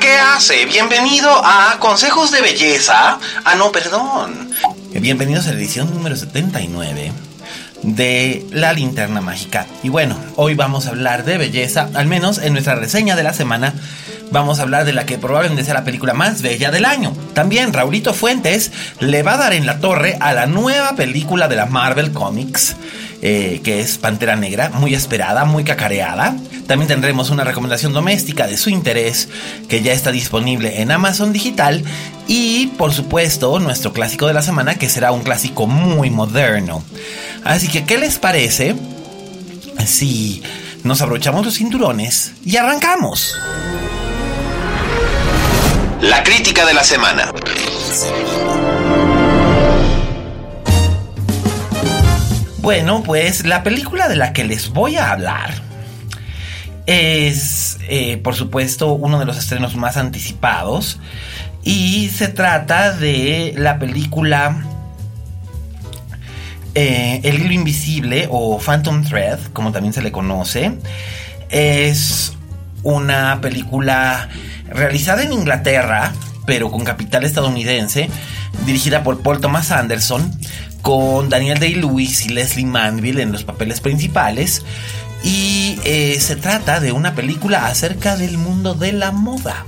[0.00, 0.66] ¿Qué hace?
[0.66, 3.18] Bienvenido a Consejos de Belleza.
[3.44, 4.50] Ah, no, perdón.
[4.92, 7.12] Bienvenidos a la edición número 79
[7.82, 9.66] de La Linterna Mágica.
[9.82, 13.32] Y bueno, hoy vamos a hablar de belleza, al menos en nuestra reseña de la
[13.32, 13.74] semana.
[14.30, 17.16] Vamos a hablar de la que probablemente sea la película más bella del año.
[17.32, 21.56] También Raulito Fuentes le va a dar en la torre a la nueva película de
[21.56, 22.76] la Marvel Comics,
[23.20, 26.36] eh, que es Pantera Negra, muy esperada, muy cacareada.
[26.66, 29.28] También tendremos una recomendación doméstica de su interés,
[29.68, 31.82] que ya está disponible en Amazon Digital.
[32.28, 36.84] Y por supuesto, nuestro clásico de la semana, que será un clásico muy moderno.
[37.44, 38.76] Así que, ¿qué les parece
[39.84, 40.42] si
[40.84, 43.34] nos abrochamos los cinturones y arrancamos?
[46.02, 47.32] La crítica de la semana.
[52.68, 55.54] Bueno, pues la película de la que les voy a hablar
[56.84, 61.00] es, eh, por supuesto, uno de los estrenos más anticipados.
[61.64, 64.62] Y se trata de la película
[66.74, 70.74] eh, El hilo invisible o Phantom Thread, como también se le conoce.
[71.48, 72.34] Es
[72.82, 74.28] una película
[74.68, 76.12] realizada en Inglaterra,
[76.44, 78.10] pero con capital estadounidense,
[78.66, 80.38] dirigida por Paul Thomas Anderson,
[80.82, 84.64] con Daniel Day-Lewis y Leslie Manville en los papeles principales.
[85.22, 89.64] Y eh, se trata de una película acerca del mundo de la moda.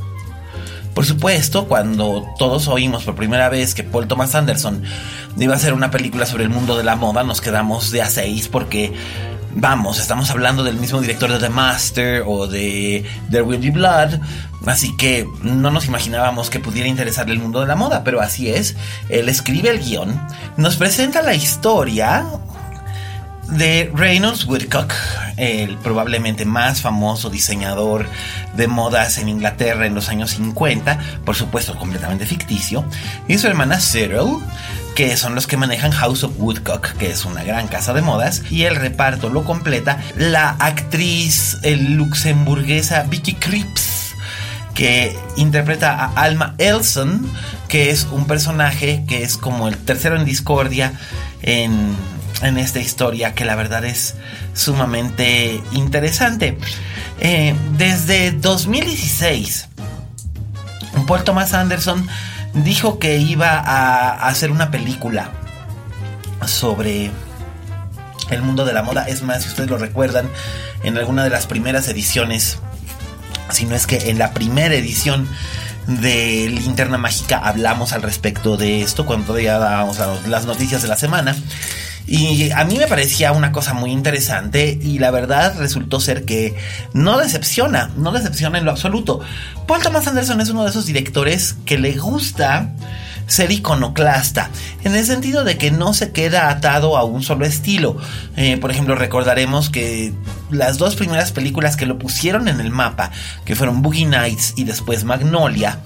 [0.95, 4.83] Por supuesto, cuando todos oímos por primera vez que Paul Thomas Anderson
[5.39, 8.11] iba a hacer una película sobre el mundo de la moda, nos quedamos de a
[8.11, 8.93] seis porque
[9.53, 14.21] Vamos, estamos hablando del mismo director de The Master o de There Will Be Blood,
[14.67, 18.51] así que no nos imaginábamos que pudiera interesarle el mundo de la moda, pero así
[18.51, 18.77] es.
[19.09, 20.21] Él escribe el guion,
[20.57, 22.27] nos presenta la historia
[23.51, 24.93] de Reynolds Woodcock,
[25.37, 28.07] el probablemente más famoso diseñador
[28.55, 32.85] de modas en Inglaterra en los años 50, por supuesto completamente ficticio,
[33.27, 34.39] y su hermana Cyril,
[34.95, 38.43] que son los que manejan House of Woodcock, que es una gran casa de modas,
[38.51, 44.10] y el reparto lo completa la actriz luxemburguesa Vicky Krieps,
[44.75, 47.31] que interpreta a Alma Elson,
[47.69, 50.93] que es un personaje que es como el tercero en discordia
[51.43, 51.97] en,
[52.43, 54.15] en esta historia, que la verdad es
[54.55, 56.59] sumamente interesante.
[57.21, 59.69] Eh, desde 2016,
[61.07, 62.07] Paul Thomas Anderson
[62.55, 65.31] dijo que iba a hacer una película
[66.47, 67.11] sobre
[68.31, 69.05] el mundo de la moda.
[69.09, 70.29] Es más, si ustedes lo recuerdan,
[70.83, 72.59] en alguna de las primeras ediciones,
[73.53, 75.29] si no es que en la primera edición
[75.87, 80.97] de Linterna Mágica hablamos al respecto de esto, cuando todavía dábamos las noticias de la
[80.97, 81.37] semana.
[82.07, 86.57] Y a mí me parecía una cosa muy interesante y la verdad resultó ser que
[86.93, 89.21] no decepciona, no decepciona en lo absoluto.
[89.69, 92.73] Paul Thomas Anderson es uno de esos directores que le gusta
[93.31, 94.51] ser iconoclasta,
[94.83, 97.97] en el sentido de que no se queda atado a un solo estilo.
[98.37, 100.13] Eh, por ejemplo, recordaremos que
[100.51, 103.13] las dos primeras películas que lo pusieron en el mapa,
[103.45, 105.79] que fueron Boogie Nights y después Magnolia,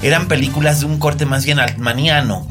[0.00, 2.46] eran películas de un corte más bien altmaniano,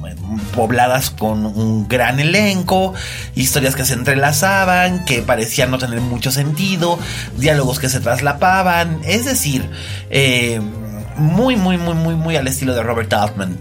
[0.54, 2.94] pobladas con un gran elenco,
[3.36, 7.00] historias que se entrelazaban, que parecían no tener mucho sentido,
[7.38, 9.70] diálogos que se traslapaban, es decir,
[10.10, 10.60] eh,
[11.16, 13.58] muy, muy, muy, muy, muy al estilo de Robert Altman.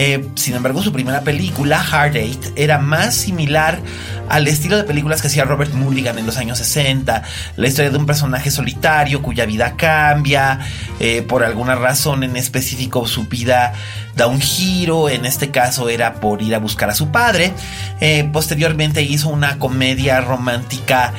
[0.00, 3.80] Eh, sin embargo, su primera película, Hard Eight, era más similar
[4.28, 7.24] al estilo de películas que hacía Robert Mulligan en los años 60.
[7.56, 10.60] La historia de un personaje solitario cuya vida cambia.
[11.00, 13.72] Eh, por alguna razón en específico, su vida
[14.18, 15.08] da un giro.
[15.08, 17.54] En este caso era por ir a buscar a su padre.
[18.00, 21.14] Eh, posteriormente hizo una comedia romántica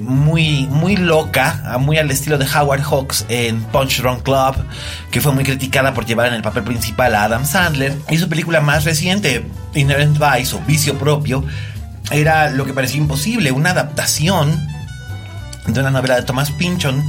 [0.00, 4.54] muy, muy loca, muy al estilo de Howard Hawks en Punch Drunk Club,
[5.10, 7.94] que fue muy criticada por llevar en el papel principal a Adam Sandler.
[8.08, 9.44] Y su película más reciente,
[9.74, 11.44] Inherent Vice o Vicio Propio,
[12.10, 14.66] era lo que parecía imposible, una adaptación
[15.66, 17.02] de una novela de Thomas Pynchon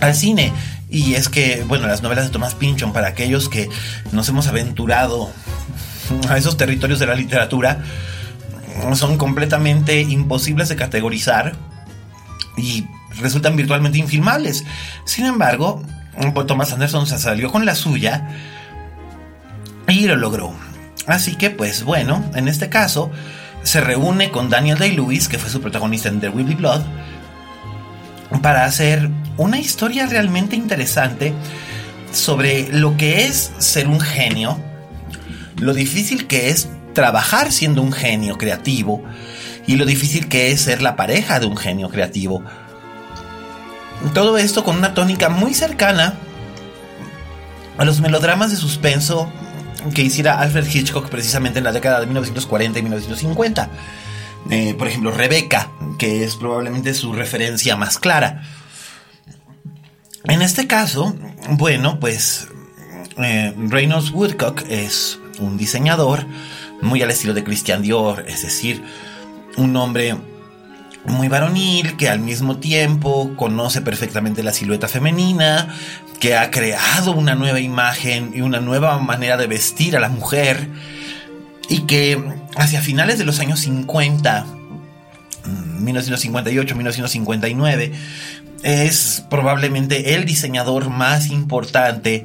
[0.00, 0.52] al cine.
[0.90, 3.68] Y es que, bueno, las novelas de Thomas Pynchon, para aquellos que
[4.10, 5.30] nos hemos aventurado
[6.28, 7.84] a esos territorios de la literatura,
[8.94, 11.54] son completamente imposibles de categorizar
[12.56, 12.86] y
[13.20, 14.64] resultan virtualmente infilmables.
[15.04, 15.82] Sin embargo,
[16.34, 18.28] pues, Thomas Anderson se salió con la suya
[19.86, 20.52] y lo logró.
[21.06, 23.10] Así que, pues bueno, en este caso,
[23.62, 26.82] se reúne con Daniel Day-Lewis, que fue su protagonista en The Will Blood,
[28.42, 31.32] para hacer una historia realmente interesante
[32.12, 34.58] sobre lo que es ser un genio,
[35.56, 39.02] lo difícil que es trabajar siendo un genio creativo
[39.66, 42.42] y lo difícil que es ser la pareja de un genio creativo.
[44.14, 46.14] Todo esto con una tónica muy cercana
[47.78, 49.30] a los melodramas de suspenso
[49.94, 53.70] que hiciera Alfred Hitchcock precisamente en la década de 1940 y 1950.
[54.50, 58.42] Eh, por ejemplo, Rebecca, que es probablemente su referencia más clara.
[60.24, 61.14] En este caso,
[61.50, 62.48] bueno, pues
[63.16, 66.26] eh, Reynolds Woodcock es un diseñador
[66.82, 68.82] muy al estilo de Christian Dior, es decir,
[69.56, 70.16] un hombre
[71.06, 75.74] muy varonil que al mismo tiempo conoce perfectamente la silueta femenina,
[76.18, 80.68] que ha creado una nueva imagen y una nueva manera de vestir a la mujer
[81.68, 82.22] y que
[82.56, 84.46] hacia finales de los años 50,
[85.80, 87.92] 1958, 1959,
[88.62, 92.24] es probablemente el diseñador más importante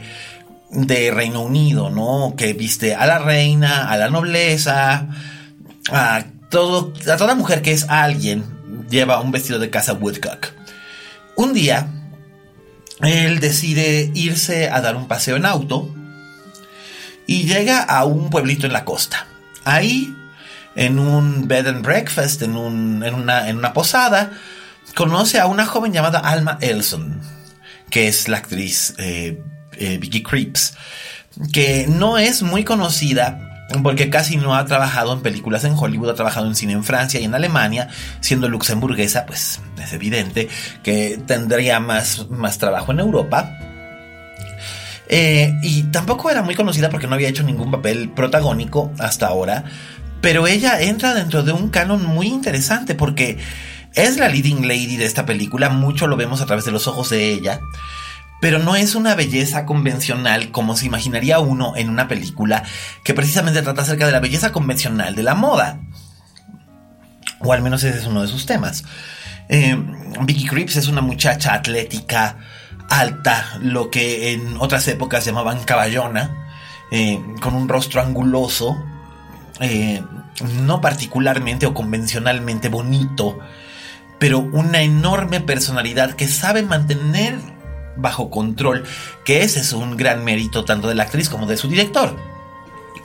[0.72, 2.36] de Reino Unido, ¿no?
[2.36, 5.08] Que viste a la reina, a la nobleza,
[5.92, 6.26] a
[6.56, 8.46] a toda mujer que es alguien
[8.90, 10.48] lleva un vestido de casa Woodcock.
[11.36, 11.88] Un día,
[13.02, 15.94] él decide irse a dar un paseo en auto
[17.28, 19.28] y llega a un pueblito en la costa.
[19.64, 20.15] Ahí,
[20.76, 24.32] en un bed and breakfast, en, una, en una posada,
[24.96, 27.22] conoce a una joven llamada Alma Elson,
[27.90, 29.42] que es la actriz eh,
[29.74, 30.76] eh, Vicky Creeps,
[31.52, 33.46] que no es muy conocida
[33.84, 37.20] porque casi no ha trabajado en películas en Hollywood, ha trabajado en cine en Francia
[37.20, 37.90] y en Alemania,
[38.22, 40.48] siendo luxemburguesa, pues es evidente
[40.84, 43.58] que tendría más, más trabajo en Europa.
[45.08, 49.66] Eh, y tampoco era muy conocida porque no había hecho ningún papel protagónico hasta ahora,
[50.26, 53.38] pero ella entra dentro de un canon muy interesante porque
[53.94, 57.12] es la leading lady de esta película, mucho lo vemos a través de los ojos
[57.12, 57.60] de ella
[58.42, 62.64] pero no es una belleza convencional como se imaginaría uno en una película
[63.04, 65.80] que precisamente trata acerca de la belleza convencional de la moda.
[67.40, 68.84] O al menos ese es uno de sus temas.
[69.48, 69.78] Eh,
[70.22, 72.38] Vicky Creeps es una muchacha atlética,
[72.90, 76.48] alta, lo que en otras épocas llamaban caballona,
[76.92, 78.76] eh, con un rostro anguloso,
[79.60, 80.04] eh,
[80.66, 83.40] no particularmente o convencionalmente bonito,
[84.20, 87.40] pero una enorme personalidad que sabe mantener
[87.98, 88.84] bajo control,
[89.24, 92.18] que ese es un gran mérito tanto de la actriz como de su director.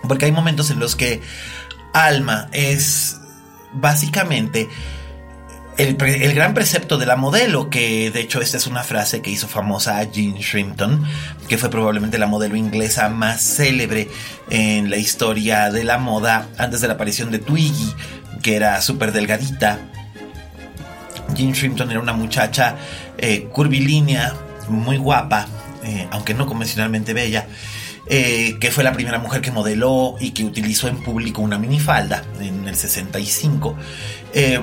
[0.06, 1.20] Porque hay momentos en los que
[1.92, 3.20] Alma es
[3.72, 4.68] básicamente
[5.80, 9.48] el, gran precepto de la modelo, que de hecho esta es una frase que hizo
[9.48, 11.02] famosa a Jean Shrimpton,
[11.48, 14.08] que fue probablemente la modelo inglesa más célebre
[14.50, 17.94] en la historia de la moda antes de la aparición de Twiggy,
[18.42, 19.78] que era súper delgadita.
[21.34, 22.76] Jean Shrimpton era una muchacha
[23.16, 24.34] eh, curvilínea,
[24.68, 25.46] muy guapa,
[25.82, 27.46] eh, aunque no convencionalmente bella,
[28.06, 32.22] eh, que fue la primera mujer que modeló y que utilizó en público una minifalda
[32.40, 33.76] en el 65.
[34.34, 34.60] Eh,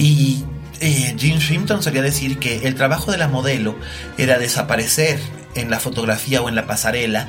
[0.00, 0.44] y
[0.80, 3.76] Jean Shrimpton solía decir que el trabajo de la modelo
[4.16, 5.20] era desaparecer
[5.54, 7.28] en la fotografía o en la pasarela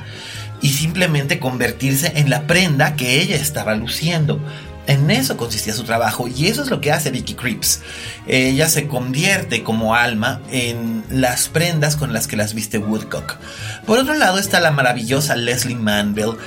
[0.62, 4.40] y simplemente convertirse en la prenda que ella estaba luciendo.
[4.88, 7.82] En eso consistía su trabajo y eso es lo que hace Vicky Creeps.
[8.26, 13.38] Ella se convierte como alma en las prendas con las que las viste Woodcock.
[13.86, 16.38] Por otro lado está la maravillosa Leslie Manville,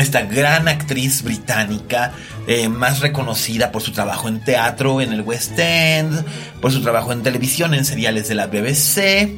[0.00, 2.12] esta gran actriz británica,
[2.46, 6.24] eh, más reconocida por su trabajo en teatro en el West End,
[6.60, 9.36] por su trabajo en televisión en seriales de la BBC.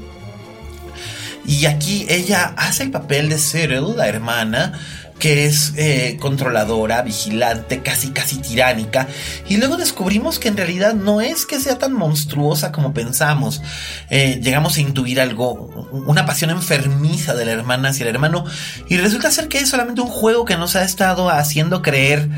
[1.47, 4.79] Y aquí ella hace el papel de Cyril, la hermana,
[5.21, 9.07] que es eh, controladora, vigilante, casi casi tiránica.
[9.49, 13.62] Y luego descubrimos que en realidad no es que sea tan monstruosa como pensamos.
[14.09, 15.53] Eh, llegamos a intuir algo,
[15.93, 18.45] una pasión enfermiza de la hermana hacia el hermano.
[18.89, 22.29] Y resulta ser que es solamente un juego que nos ha estado haciendo creer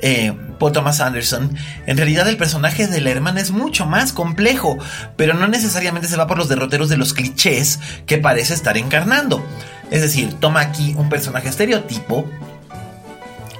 [0.00, 4.78] eh, Paul Thomas Anderson, en realidad el personaje de la hermana es mucho más complejo,
[5.16, 9.44] pero no necesariamente se va por los derroteros de los clichés que parece estar encarnando.
[9.90, 12.28] Es decir, toma aquí un personaje estereotipo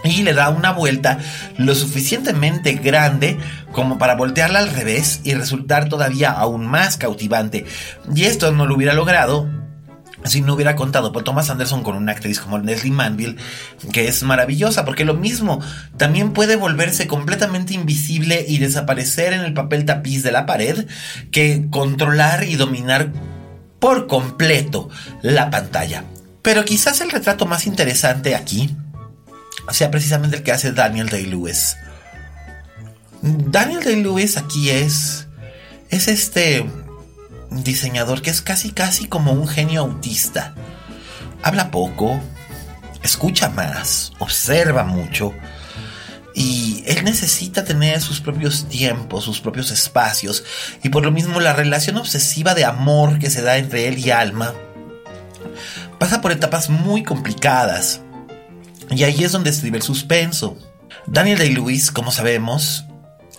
[0.04, 1.18] y le da una vuelta
[1.56, 3.38] lo suficientemente grande
[3.72, 7.64] como para voltearla al revés y resultar todavía aún más cautivante.
[8.14, 9.48] Y esto no lo hubiera logrado
[10.24, 13.36] si no hubiera contado por Thomas Anderson con una actriz como Leslie Manville,
[13.92, 15.60] que es maravillosa, porque lo mismo,
[15.96, 20.86] también puede volverse completamente invisible y desaparecer en el papel tapiz de la pared,
[21.30, 23.12] que controlar y dominar
[23.78, 24.88] por completo
[25.22, 26.04] la pantalla.
[26.48, 28.74] Pero quizás el retrato más interesante aquí
[29.70, 31.76] sea precisamente el que hace Daniel Day-Lewis.
[33.20, 35.26] Daniel Day-Lewis aquí es.
[35.90, 36.64] Es este
[37.50, 40.54] diseñador que es casi casi como un genio autista.
[41.42, 42.18] Habla poco,
[43.02, 45.34] escucha más, observa mucho.
[46.34, 50.44] Y él necesita tener sus propios tiempos, sus propios espacios.
[50.82, 54.12] Y por lo mismo la relación obsesiva de amor que se da entre él y
[54.12, 54.54] Alma
[55.98, 58.00] pasa por etapas muy complicadas.
[58.90, 60.56] Y ahí es donde escribe el suspenso.
[61.06, 62.84] Daniel Day-Lewis, como sabemos,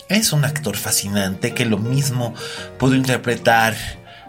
[0.08, 2.34] es un actor fascinante que lo mismo
[2.78, 3.74] pudo interpretar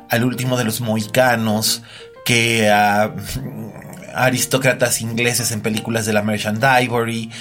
[0.09, 1.83] al último de los mohicanos
[2.25, 3.13] que a,
[4.13, 7.31] aristócratas ingleses en películas de la Merchant Ivory,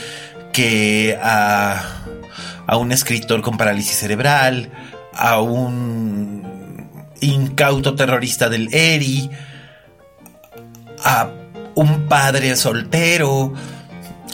[0.53, 2.05] que a,
[2.67, 4.71] a un escritor con parálisis cerebral,
[5.13, 6.89] a un
[7.21, 9.31] incauto terrorista del ERI,
[11.05, 11.31] a
[11.75, 13.53] un padre soltero,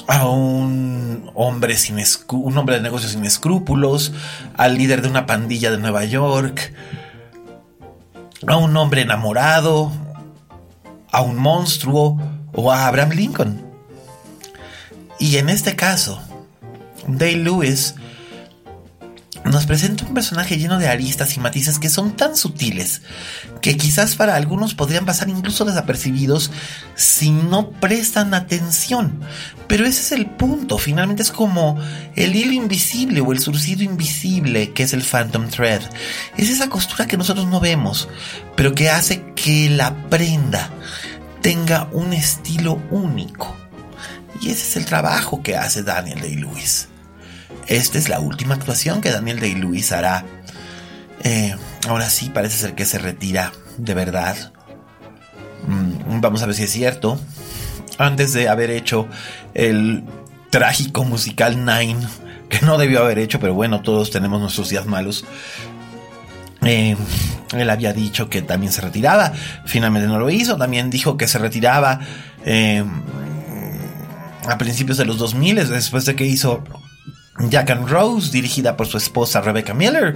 [0.06, 4.12] a un hombre sin un hombre de negocios sin escrúpulos,
[4.56, 6.72] al líder de una pandilla de Nueva York,
[8.46, 9.92] a un hombre enamorado,
[11.10, 12.18] a un monstruo
[12.52, 13.66] o a Abraham Lincoln.
[15.18, 16.20] Y en este caso,
[17.06, 17.94] Day Lewis
[19.50, 23.02] nos presenta un personaje lleno de aristas y matices que son tan sutiles
[23.60, 26.50] que quizás para algunos podrían pasar incluso desapercibidos
[26.94, 29.20] si no prestan atención.
[29.68, 31.78] Pero ese es el punto, finalmente es como
[32.14, 35.82] el hilo invisible o el surcido invisible que es el Phantom Thread.
[36.36, 38.08] Es esa costura que nosotros no vemos,
[38.56, 40.70] pero que hace que la prenda
[41.42, 43.56] tenga un estilo único.
[44.40, 46.88] Y ese es el trabajo que hace Daniel Day-Lewis.
[47.66, 50.24] Esta es la última actuación que Daniel Day-Lewis hará.
[51.24, 51.54] Eh,
[51.88, 54.52] ahora sí, parece ser que se retira de verdad.
[55.66, 57.18] Mm, vamos a ver si es cierto.
[57.98, 59.08] Antes de haber hecho
[59.54, 60.04] el
[60.50, 61.98] trágico musical Nine,
[62.48, 65.24] que no debió haber hecho, pero bueno, todos tenemos nuestros días malos.
[66.62, 66.96] Eh,
[67.54, 69.32] él había dicho que también se retiraba,
[69.66, 72.00] finalmente no lo hizo, también dijo que se retiraba
[72.44, 72.84] eh,
[74.48, 76.64] a principios de los 2000, después de que hizo
[77.38, 80.14] Jack and Rose, dirigida por su esposa Rebecca Miller,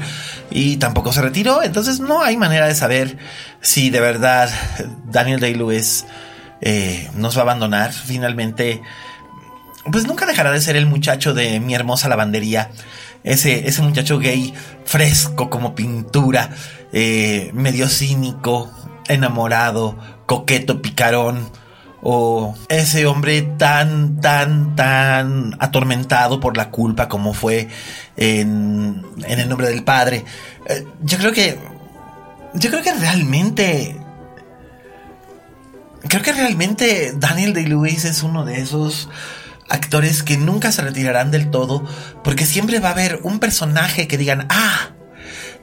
[0.51, 1.63] y tampoco se retiró.
[1.63, 3.19] Entonces no hay manera de saber
[3.61, 4.51] si de verdad
[5.05, 6.07] Daniel Day-Lewis
[6.61, 7.93] eh, nos va a abandonar.
[7.93, 8.83] Finalmente,
[9.91, 12.71] pues nunca dejará de ser el muchacho de mi hermosa lavandería.
[13.23, 16.51] Ese, ese muchacho gay fresco como pintura,
[16.93, 18.71] eh, medio cínico,
[19.09, 21.51] enamorado, coqueto, picarón
[22.03, 27.69] o ese hombre tan, tan, tan atormentado por la culpa como fue
[28.17, 30.25] en, en el nombre del Padre.
[30.67, 31.59] Eh, yo creo que,
[32.55, 33.97] yo creo que realmente,
[36.09, 39.09] creo que realmente Daniel Day-Lewis es uno de esos
[39.69, 41.85] actores que nunca se retirarán del todo
[42.25, 44.91] porque siempre va a haber un personaje que digan, ah,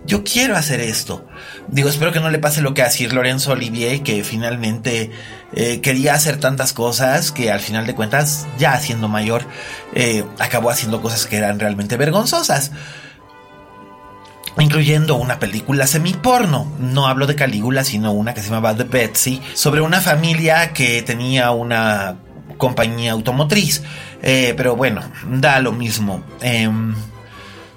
[0.07, 1.25] yo quiero hacer esto.
[1.67, 5.11] Digo, espero que no le pase lo que a Sir Lorenzo Olivier, que finalmente
[5.53, 9.45] eh, quería hacer tantas cosas que al final de cuentas, ya siendo mayor,
[9.93, 12.71] eh, acabó haciendo cosas que eran realmente vergonzosas.
[14.57, 16.71] Incluyendo una película semi-porno.
[16.79, 21.03] No hablo de Calígula, sino una que se llamaba The Betsy, sobre una familia que
[21.03, 22.15] tenía una
[22.57, 23.83] compañía automotriz.
[24.23, 26.23] Eh, pero bueno, da lo mismo.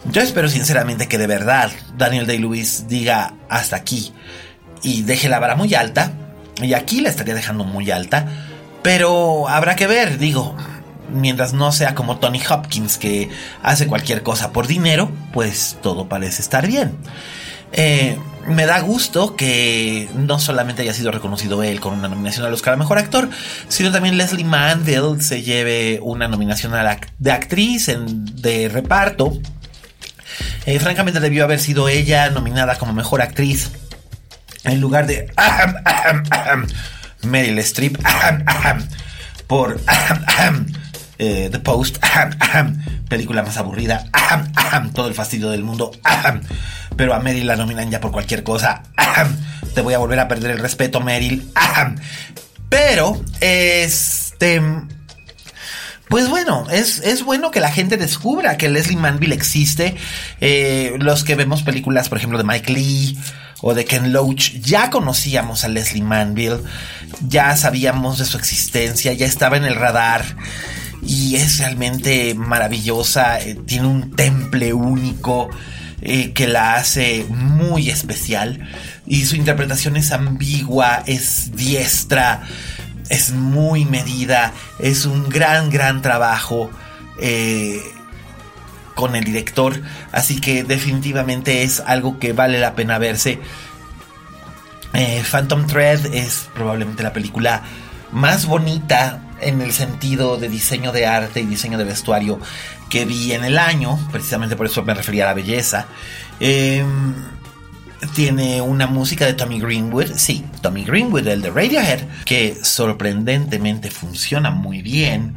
[0.04, 4.12] Yo espero sinceramente que de verdad Daniel Day-Lewis diga hasta aquí
[4.82, 6.12] y deje la vara muy alta.
[6.62, 8.26] Y aquí la estaría dejando muy alta.
[8.82, 10.56] Pero habrá que ver, digo,
[11.12, 13.28] mientras no sea como Tony Hopkins que
[13.62, 16.96] hace cualquier cosa por dinero, pues todo parece estar bien.
[17.72, 22.52] Eh, me da gusto que no solamente haya sido reconocido él con una nominación al
[22.52, 23.28] Oscar a Mejor Actor,
[23.68, 29.38] sino también Leslie Manville se lleve una nominación a de actriz de reparto.
[30.66, 33.70] Eh, francamente debió haber sido ella nominada como Mejor Actriz
[34.64, 35.32] en lugar de
[37.22, 37.98] Meryl Streep
[39.46, 39.80] por
[41.18, 41.98] eh, The Post,
[43.08, 44.04] película más aburrida,
[44.94, 45.90] todo el fastidio del mundo,
[46.96, 48.82] pero a Meryl la nominan ya por cualquier cosa,
[49.74, 51.50] te voy a volver a perder el respeto, Meryl,
[52.68, 54.62] pero este...
[56.10, 59.94] Pues bueno, es, bueno que la gente descubra que Leslie Manville existe.
[60.40, 63.16] Eh, los que vemos películas, por ejemplo, de Mike Lee
[63.60, 66.64] o de Ken Loach, ya conocíamos a Leslie Manville,
[67.28, 70.24] ya sabíamos de su existencia, ya estaba en el radar
[71.06, 75.48] y es realmente maravillosa, eh, tiene un temple único
[76.02, 78.68] eh, que la hace muy especial
[79.06, 82.42] y su interpretación es ambigua, es diestra,
[83.10, 86.70] es muy medida, es un gran, gran trabajo.
[87.18, 87.82] Eh,
[88.94, 89.80] con el director,
[90.12, 93.40] así que definitivamente es algo que vale la pena verse.
[95.30, 97.62] Phantom Thread es probablemente la película
[98.12, 102.40] más bonita en el sentido de diseño de arte y diseño de vestuario
[102.88, 105.86] que vi en el año, precisamente por eso me refería a la belleza.
[106.40, 107.14] Em,
[108.14, 114.50] tiene una música de Tommy Greenwood, sí, Tommy Greenwood, el de Radiohead, que sorprendentemente funciona
[114.50, 115.34] muy bien.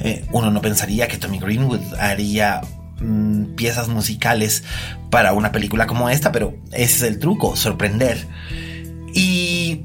[0.00, 2.62] Eh, uno no pensaría que Tommy Greenwood haría
[3.00, 4.64] mm, piezas musicales
[5.10, 8.26] para una película como esta, pero ese es el truco, sorprender.
[9.14, 9.84] Y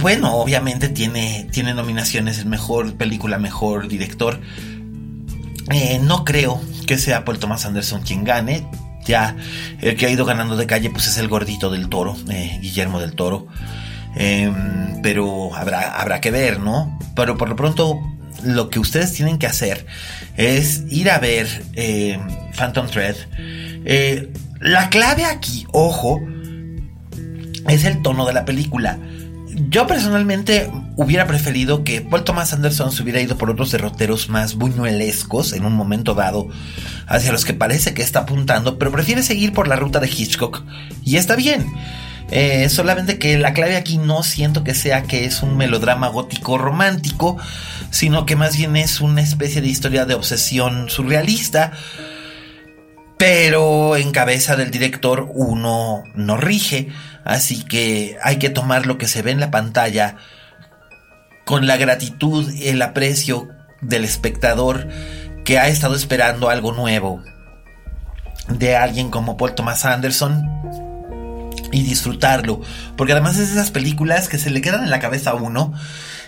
[0.00, 4.40] bueno, obviamente tiene, tiene nominaciones en mejor película, mejor director.
[5.70, 8.66] Eh, no creo que sea Paul Thomas Anderson quien gane.
[9.06, 9.36] Ya
[9.80, 13.00] el que ha ido ganando de calle pues es el gordito del toro, eh, Guillermo
[13.00, 13.46] del Toro.
[14.14, 16.98] Em, pero habrá, habrá que ver, ¿no?
[17.14, 17.98] Pero por lo pronto
[18.42, 19.86] lo que ustedes tienen que hacer
[20.36, 22.18] es ir a ver eh,
[22.56, 23.16] Phantom Thread.
[24.60, 26.20] la clave aquí, ojo,
[27.68, 28.98] es el tono de la película
[29.68, 30.70] yo personalmente
[31.02, 35.64] hubiera preferido que Paul Thomas Anderson se hubiera ido por otros derroteros más buñuelescos en
[35.64, 36.48] un momento dado,
[37.06, 40.62] hacia los que parece que está apuntando, pero prefiere seguir por la ruta de Hitchcock.
[41.04, 41.66] Y está bien.
[42.32, 46.58] Eh, solamente que la clave aquí no siento que sea que es un melodrama gótico
[46.58, 47.38] romántico,
[47.90, 51.72] sino que más bien es una especie de historia de obsesión surrealista.
[53.18, 56.88] Pero en cabeza del director uno no rige
[57.24, 60.16] Así que hay que tomar lo que se ve en la pantalla
[61.50, 63.48] con la gratitud el aprecio
[63.80, 64.86] del espectador
[65.44, 67.24] que ha estado esperando algo nuevo
[68.46, 70.48] de alguien como Paul Thomas Anderson
[71.72, 72.60] y disfrutarlo.
[72.96, 75.72] Porque además es esas películas que se le quedan en la cabeza a uno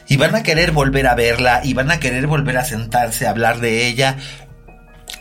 [0.09, 3.31] y van a querer volver a verla y van a querer volver a sentarse a
[3.31, 4.17] hablar de ella.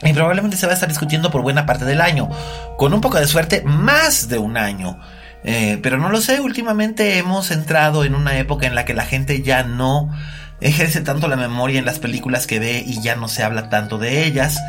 [0.02, 2.28] Y probablemente se va a estar discutiendo por buena parte del año.
[2.76, 5.00] Con un poco de suerte, más de un año.
[5.44, 9.06] Eh, pero no lo sé, últimamente hemos entrado en una época en la que la
[9.06, 10.12] gente ya no
[10.60, 13.98] ejerce tanto la memoria en las películas que ve y ya no se habla tanto
[13.98, 14.60] de ellas.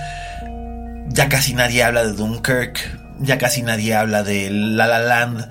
[1.09, 5.49] Ya casi nadie habla de Dunkirk, ya casi nadie habla de La La Land,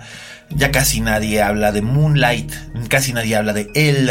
[0.49, 2.51] ya casi nadie habla de Moonlight,
[2.89, 4.09] casi nadie habla de él.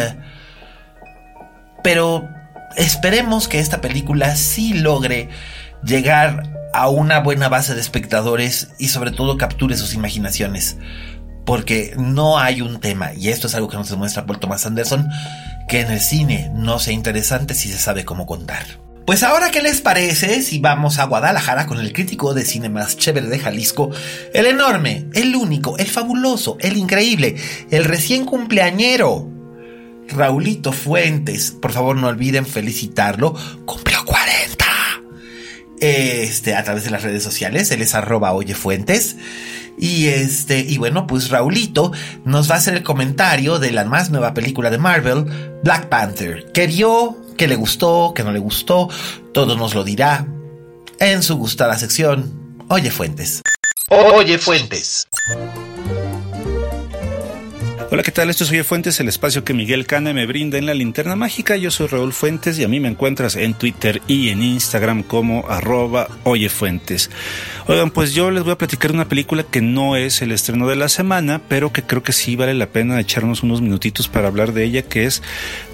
[1.83, 2.29] Pero
[2.77, 5.29] esperemos que esta película sí logre
[5.83, 10.76] llegar a una buena base de espectadores y sobre todo capture sus imaginaciones.
[11.44, 15.09] Porque no hay un tema, y esto es algo que nos demuestra Paul Thomas Anderson,
[15.68, 18.64] que en el cine no sea interesante si se sabe cómo contar.
[19.06, 22.96] Pues ahora, ¿qué les parece si vamos a Guadalajara con el crítico de cine más
[22.96, 23.90] chévere de Jalisco,
[24.33, 27.35] el enorme, el único, el fabuloso, el increíble,
[27.70, 29.28] el recién cumpleañero,
[30.09, 31.50] Raulito Fuentes?
[31.50, 34.19] Por favor, no olviden felicitarlo, cumplió 40
[35.81, 37.71] este, a través de las redes sociales.
[37.71, 39.16] Él es arroba oyefuentes.
[39.79, 41.93] Y este, y bueno, pues Raulito
[42.25, 45.25] nos va a hacer el comentario de la más nueva película de Marvel,
[45.64, 46.53] Black Panther.
[46.53, 47.16] ¿Qué vio?
[47.37, 48.12] ¿Qué le gustó?
[48.14, 48.90] ¿Qué no le gustó?
[49.33, 50.27] Todo nos lo dirá
[50.99, 53.43] en su gustada sección Oye Fuentes.
[53.88, 55.09] Oye Fuentes.
[57.92, 58.31] Hola, ¿qué tal?
[58.31, 61.57] Esto es Oye Fuentes, el espacio que Miguel Cane me brinda en la linterna mágica.
[61.57, 65.48] Yo soy Raúl Fuentes y a mí me encuentras en Twitter y en Instagram como
[65.48, 67.11] arroba Oyefuentes.
[67.66, 70.76] Oigan, pues yo les voy a platicar una película que no es el estreno de
[70.76, 74.53] la semana, pero que creo que sí vale la pena echarnos unos minutitos para hablar
[74.53, 75.20] de ella, que es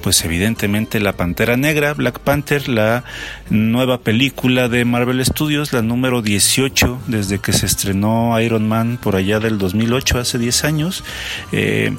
[0.07, 3.03] pues evidentemente La Pantera Negra, Black Panther, la
[3.51, 9.17] nueva película de Marvel Studios, la número 18 desde que se estrenó Iron Man por
[9.17, 11.03] allá del 2008, hace 10 años.
[11.51, 11.97] Eh,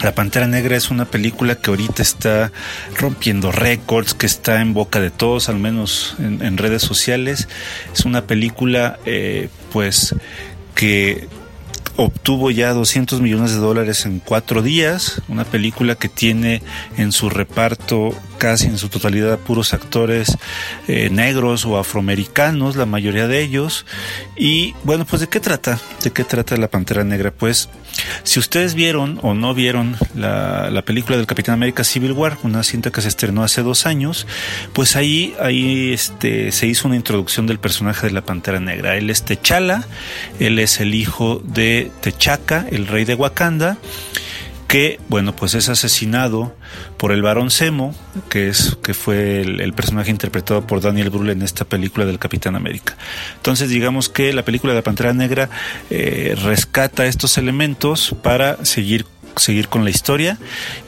[0.00, 2.52] la Pantera Negra es una película que ahorita está
[2.96, 7.48] rompiendo récords, que está en boca de todos, al menos en, redes sociales.
[7.92, 10.14] Es una película, eh, pues,
[10.76, 11.26] que
[11.98, 16.62] obtuvo ya 200 millones de dólares en cuatro días, una película que tiene
[16.96, 20.38] en su reparto casi en su totalidad puros actores
[20.86, 23.84] eh, negros o afroamericanos, la mayoría de ellos.
[24.36, 25.80] Y bueno, pues ¿de qué trata?
[26.04, 27.32] ¿De qué trata la Pantera Negra?
[27.32, 27.68] Pues
[28.22, 32.62] si ustedes vieron o no vieron la, la, película del Capitán América Civil War, una
[32.62, 34.28] cinta que se estrenó hace dos años,
[34.72, 38.96] pues ahí, ahí este, se hizo una introducción del personaje de la Pantera Negra.
[38.96, 39.84] Él es Techala,
[40.38, 43.78] él es el hijo de Techaca, el rey de Wakanda
[44.68, 46.54] que, bueno, pues es asesinado
[46.98, 47.94] por el varón Semo,
[48.28, 52.54] que, es, que fue el, personaje interpretado por Daniel Brühl en esta película del Capitán
[52.54, 52.96] América.
[53.36, 55.48] Entonces, digamos que la película de la Pantera Negra
[55.88, 60.36] eh, rescata estos elementos para seguir seguir con la historia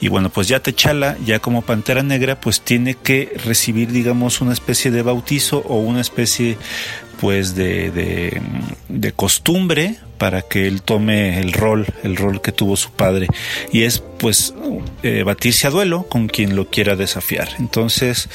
[0.00, 4.52] y bueno pues ya Techala ya como Pantera Negra pues tiene que recibir digamos una
[4.52, 6.58] especie de bautizo o una especie
[7.20, 8.40] pues de, de,
[8.88, 13.26] de costumbre para que él tome el rol, el rol que tuvo su padre.
[13.72, 14.54] Y es pues
[15.02, 17.48] eh, batirse a duelo con quien lo quiera desafiar.
[17.58, 18.28] Entonces,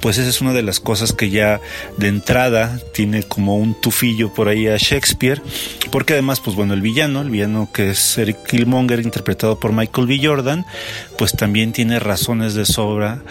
[0.00, 1.58] pues esa es una de las cosas que ya
[1.96, 5.40] de entrada tiene como un tufillo por ahí a Shakespeare,
[5.90, 10.06] porque además, pues bueno, el villano, el villano que es Eric Killmonger, interpretado por Michael
[10.06, 10.20] B.
[10.22, 10.66] Jordan,
[11.16, 13.22] pues también tiene razones de sobra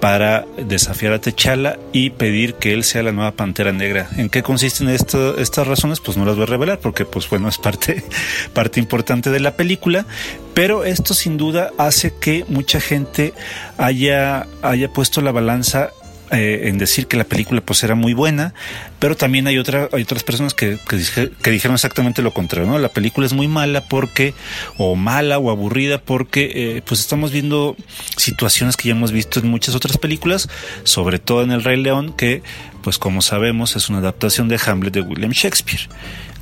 [0.00, 4.08] para desafiar a Techala y pedir que él sea la nueva Pantera Negra.
[4.16, 6.00] ¿En qué consisten estas razones?
[6.00, 8.02] Pues no las voy a revelar porque pues bueno, es parte,
[8.54, 10.06] parte importante de la película,
[10.54, 13.34] pero esto sin duda hace que mucha gente
[13.76, 15.90] haya, haya puesto la balanza
[16.32, 18.54] eh, en decir que la película pues era muy buena,
[18.98, 22.78] pero también hay, otra, hay otras personas que, que, dijeron exactamente lo contrario, ¿no?
[22.78, 24.34] La película es muy mala porque,
[24.76, 27.76] o mala o aburrida porque eh, pues estamos viendo
[28.16, 30.48] situaciones que ya hemos visto en muchas otras películas,
[30.84, 32.42] sobre todo en El Rey León, que
[32.82, 35.88] pues como sabemos es una adaptación de Hamlet de William Shakespeare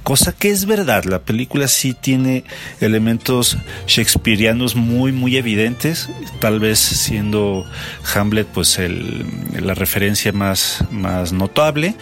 [0.02, 1.04] cosa que es verdad.
[1.04, 2.44] La película sí tiene
[2.80, 6.08] elementos shakespearianos muy, muy evidentes,
[6.40, 7.64] tal vez siendo
[8.14, 9.26] Hamlet pues el,
[9.61, 11.94] la referencia más, más notable.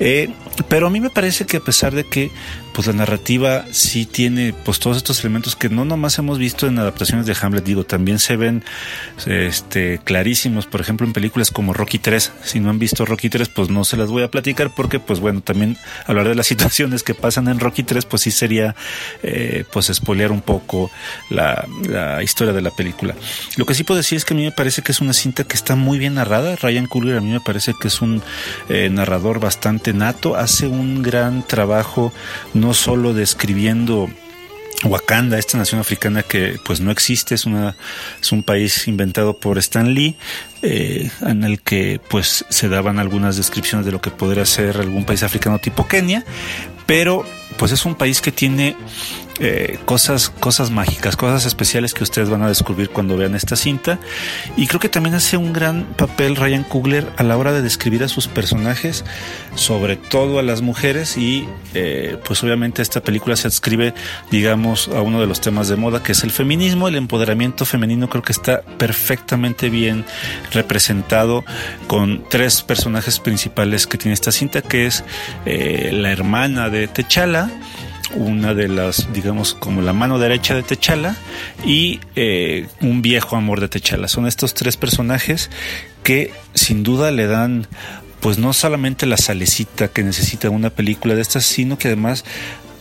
[0.00, 0.30] Eh,
[0.68, 2.30] pero a mí me parece que a pesar de que
[2.72, 6.78] pues la narrativa sí tiene pues todos estos elementos que no nomás hemos visto en
[6.78, 8.64] adaptaciones de Hamlet, digo, también se ven
[9.26, 12.32] este clarísimos, por ejemplo, en películas como Rocky 3.
[12.42, 15.20] Si no han visto Rocky 3, pues no se las voy a platicar porque pues
[15.20, 15.76] bueno, también
[16.06, 18.74] hablar de las situaciones que pasan en Rocky 3 pues sí sería
[19.22, 20.90] eh, pues espolear un poco
[21.30, 21.66] la,
[22.22, 23.14] historia de la película.
[23.56, 25.44] Lo que sí puedo decir es que a mí me parece que es una cinta
[25.44, 26.56] que está muy bien narrada.
[26.56, 28.22] Ryan Coogler a mí me parece que es un
[28.68, 32.12] eh, narrador bastante nato, hace un gran trabajo
[32.54, 34.10] no no solo describiendo
[34.84, 37.76] Wakanda, esta nación africana que pues no existe, es una
[38.20, 40.16] es un país inventado por Stan Lee,
[40.60, 45.06] eh, en el que pues se daban algunas descripciones de lo que podría ser algún
[45.06, 46.26] país africano tipo Kenia,
[46.84, 47.24] pero
[47.56, 48.76] pues es un país que tiene
[49.40, 53.98] eh, cosas, cosas mágicas, cosas especiales que ustedes van a descubrir cuando vean esta cinta.
[54.56, 58.02] Y creo que también hace un gran papel Ryan Coogler a la hora de describir
[58.02, 59.04] a sus personajes,
[59.54, 61.16] sobre todo a las mujeres.
[61.16, 63.94] Y eh, pues obviamente esta película se adscribe,
[64.30, 66.88] digamos, a uno de los temas de moda que es el feminismo.
[66.88, 70.04] El empoderamiento femenino creo que está perfectamente bien
[70.52, 71.44] representado
[71.86, 75.04] con tres personajes principales que tiene esta cinta, que es
[75.46, 77.50] eh, la hermana de Techala,
[78.14, 81.16] una de las, digamos, como la mano derecha de Techala
[81.64, 84.08] y eh, un viejo amor de Techala.
[84.08, 85.50] Son estos tres personajes
[86.02, 87.66] que sin duda le dan
[88.20, 92.24] pues no solamente la salecita que necesita una película de estas, sino que además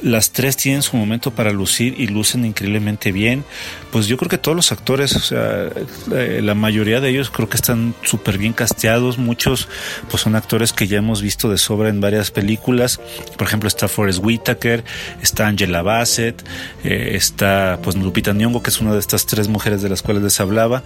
[0.01, 3.43] las tres tienen su momento para lucir y lucen increíblemente bien.
[3.91, 5.69] Pues yo creo que todos los actores, o sea,
[6.13, 9.17] eh, la mayoría de ellos creo que están súper bien casteados.
[9.17, 9.67] Muchos,
[10.09, 12.99] pues son actores que ya hemos visto de sobra en varias películas.
[13.37, 14.83] Por ejemplo, está Forrest Whitaker,
[15.21, 16.43] está Angela Bassett,
[16.83, 20.23] eh, está pues Lupita Nyong'o, que es una de estas tres mujeres de las cuales
[20.23, 20.83] les hablaba.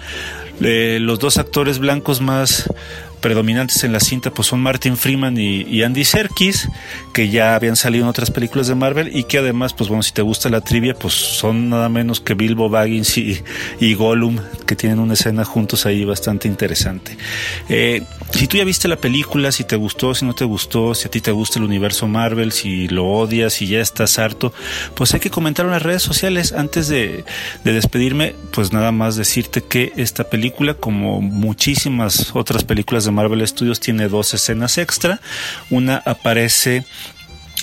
[0.62, 2.70] Eh, los dos actores blancos más
[3.22, 6.68] predominantes en la cinta pues son Martin Freeman y, Andy Serkis,
[7.14, 10.12] que ya habían salido en otras películas de Marvel y que además, pues bueno, si
[10.12, 15.00] te gusta la trivia, pues son nada menos que Bilbo Baggins y, Gollum, que tienen
[15.00, 17.18] una escena juntos ahí bastante interesante.
[17.70, 21.08] Eh, si tú ya viste la película, si te gustó, si no te gustó, si
[21.08, 24.54] a ti te gusta el universo Marvel, si lo odias, si ya estás harto,
[24.96, 26.54] pues hay que comentar en las redes sociales.
[26.54, 27.24] Antes de,
[27.64, 33.80] de despedirme, pues nada más decirte que esta película, como muchísimas otras películas Marvel Studios,
[33.80, 35.22] tiene dos escenas extra.
[35.70, 36.86] Una aparece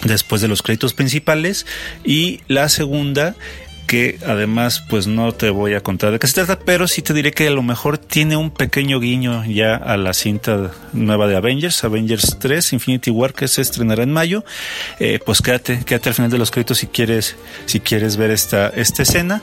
[0.04, 1.66] después de los créditos principales
[2.04, 3.34] y la segunda
[3.88, 7.14] que además pues no te voy a contar de qué se trata, pero sí te
[7.14, 11.36] diré que a lo mejor tiene un pequeño guiño ya a la cinta nueva de
[11.36, 14.44] Avengers, Avengers 3, Infinity War, que se estrenará en mayo.
[15.00, 18.68] Eh, pues quédate, quédate al final de los créditos si quieres, si quieres ver esta,
[18.68, 19.40] esta escena.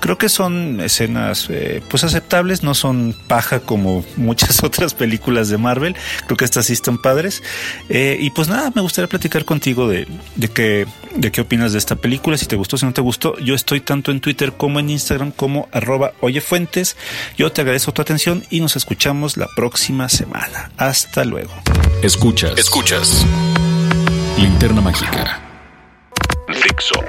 [0.00, 5.58] Creo que son escenas eh, pues aceptables, no son paja como muchas otras películas de
[5.58, 5.96] Marvel.
[6.26, 7.42] Creo que estas sí están padres.
[7.88, 10.06] Eh, y pues nada, me gustaría platicar contigo de,
[10.36, 13.36] de, qué, de qué opinas de esta película, si te gustó, si no te gustó.
[13.40, 16.94] Yo estoy tanto en Twitter como en Instagram como arroba oyefuentes.
[17.38, 20.70] Yo te agradezco tu atención y nos escuchamos la próxima semana.
[20.76, 21.54] Hasta luego.
[22.02, 22.58] Escuchas.
[22.58, 23.24] Escuchas.
[24.36, 25.40] Linterna mágica.
[26.48, 27.00] Fixo.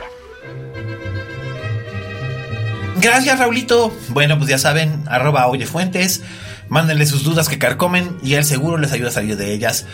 [3.02, 3.94] Gracias, Raulito.
[4.08, 6.24] Bueno, pues ya saben, arroba oyefuentes.
[6.70, 9.86] Mándenle sus dudas que carcomen y él seguro les ayuda a salir de ellas.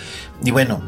[0.44, 0.84] Y bueno,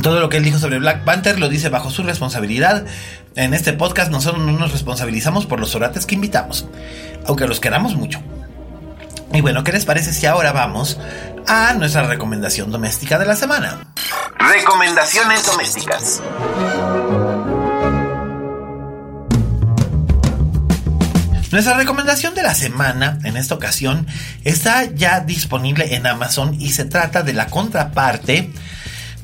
[0.00, 2.86] todo lo que él dijo sobre Black Panther lo dice bajo su responsabilidad.
[3.34, 6.66] En este podcast nosotros no nos responsabilizamos por los orates que invitamos,
[7.26, 8.20] aunque los queramos mucho.
[9.34, 10.98] Y bueno, ¿qué les parece si ahora vamos
[11.46, 13.92] a nuestra recomendación doméstica de la semana?
[14.38, 16.22] Recomendaciones domésticas.
[21.50, 24.06] Nuestra recomendación de la semana, en esta ocasión,
[24.42, 28.50] está ya disponible en Amazon y se trata de la contraparte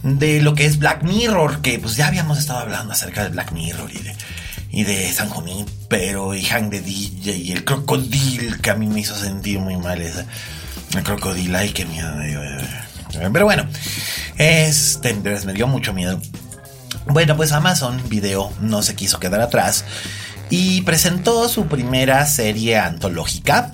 [0.02, 3.52] de lo que es Black Mirror, que pues ya habíamos estado hablando acerca de Black
[3.52, 4.16] Mirror y de,
[4.70, 5.30] y de San
[5.88, 9.76] pero y Hang de DJ y el crocodil que a mí me hizo sentir muy
[9.76, 10.26] mal esa.
[10.94, 12.12] El crocodil, ay, qué miedo.
[13.32, 13.66] Pero bueno,
[14.36, 16.20] este me dio mucho miedo.
[17.06, 19.84] Bueno, pues Amazon Video no se quiso quedar atrás
[20.50, 23.72] y presentó su primera serie antológica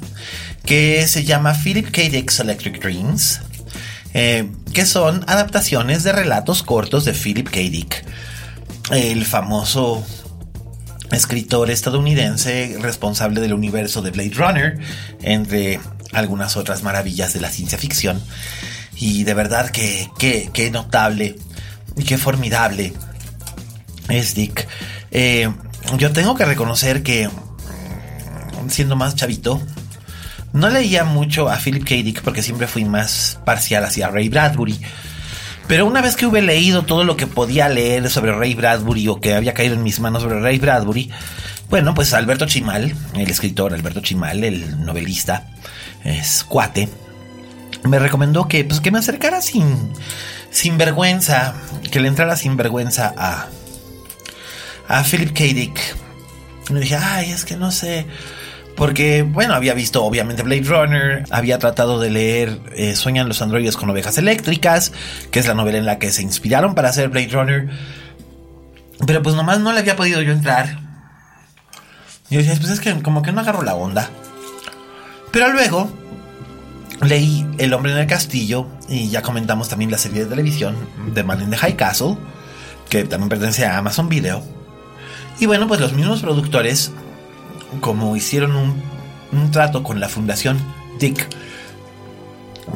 [0.65, 2.03] que se llama Philip K.
[2.03, 3.41] Dick's Electric Dreams
[4.15, 7.59] eh, que son adaptaciones de relatos cortos de Philip K.
[7.59, 8.05] Dick,
[8.91, 10.05] el famoso
[11.11, 14.79] escritor estadounidense responsable del universo de Blade Runner,
[15.21, 15.81] entre
[16.13, 18.23] algunas otras maravillas de la ciencia ficción.
[18.97, 21.37] Y de verdad que, que, notable
[21.97, 22.93] y qué formidable
[24.09, 24.67] es Dick.
[25.11, 25.51] Eh,
[25.99, 27.29] yo tengo que reconocer que,
[28.69, 29.61] siendo más chavito,
[30.55, 31.97] no leía mucho a Philip K.
[31.97, 34.81] Dick porque siempre fui más parcial hacia Ray Bradbury.
[35.67, 39.21] Pero una vez que hube leído todo lo que podía leer sobre Ray Bradbury o
[39.21, 41.11] que había caído en mis manos sobre Ray Bradbury,
[41.71, 45.49] bueno, pues Alberto Chimal, el escritor Alberto Chimal, el novelista,
[46.05, 46.89] es cuate,
[47.83, 49.93] me recomendó que, pues, que me acercara sin,
[50.51, 51.55] sin vergüenza,
[51.91, 53.49] que le entrara sin vergüenza a,
[54.87, 55.45] a Philip K.
[55.45, 55.81] Dick.
[56.69, 58.07] Y me dije, ay, es que no sé,
[58.77, 63.77] porque, bueno, había visto obviamente Blade Runner, había tratado de leer eh, Sueñan los androides
[63.77, 64.93] con ovejas eléctricas,
[65.31, 67.71] que es la novela en la que se inspiraron para hacer Blade Runner.
[69.07, 70.79] Pero pues nomás no le había podido yo entrar.
[72.31, 74.11] Y yo decía, pues es que como que no agarro la onda.
[75.31, 75.93] Pero luego
[77.03, 80.77] leí El hombre en el castillo y ya comentamos también la serie de televisión
[81.13, 82.17] de Man in the High Castle,
[82.89, 84.43] que también pertenece a Amazon Video.
[85.39, 86.93] Y bueno, pues los mismos productores
[87.81, 90.59] como hicieron un, trato con la fundación
[90.99, 91.29] Dick,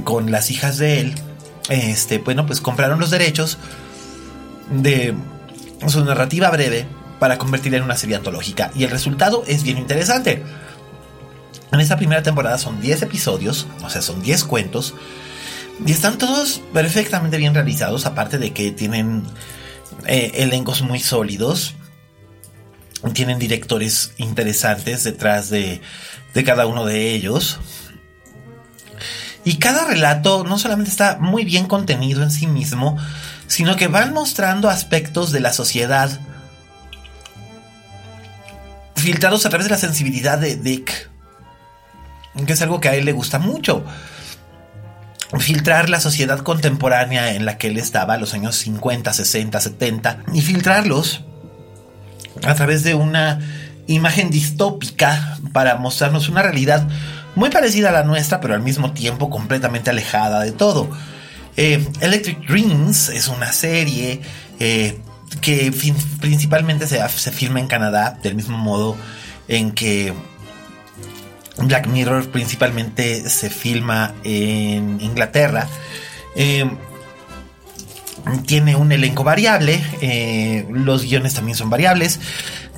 [0.04, 1.14] con las hijas de él,
[1.68, 3.58] este, bueno, pues compraron los derechos
[4.70, 5.14] de
[5.86, 6.86] su narrativa breve
[7.18, 8.70] para convertirla en una serie antológica.
[8.74, 10.42] Y el resultado es bien interesante.
[11.70, 14.94] En esta primera temporada son 10 episodios, o sea, son 10 cuentos,
[15.84, 19.22] y están todos perfectamente bien realizados, aparte de que tienen
[20.06, 21.74] eh, elencos muy sólidos
[23.12, 25.80] tienen directores interesantes detrás de,
[26.44, 27.58] cada uno de ellos.
[29.44, 32.96] Y cada relato no solamente está muy bien contenido en sí mismo,
[33.46, 36.20] sino que van mostrando aspectos de la sociedad
[38.94, 41.10] filtrados a través de la sensibilidad de Dick,
[42.46, 43.84] que es algo que a él le gusta mucho.
[45.38, 50.40] Filtrar la sociedad contemporánea en la que él estaba, los años 50, 60, 70, y
[50.40, 51.24] filtrarlos
[52.44, 53.40] a través de una
[53.86, 56.86] imagen distópica para mostrarnos una realidad
[57.34, 60.90] muy parecida a la nuestra, pero al mismo tiempo completamente alejada de todo.
[61.56, 64.20] Eh, Electric Dreams es una serie
[64.60, 65.00] eh,
[65.40, 65.72] que
[66.20, 68.96] principalmente se, se filma en Canadá, del mismo modo
[69.48, 70.12] en que
[71.58, 75.66] Black Mirror principalmente se filma en Inglaterra.
[76.36, 76.68] Eh,
[78.46, 82.20] tiene un elenco variable, eh, los guiones también son variables.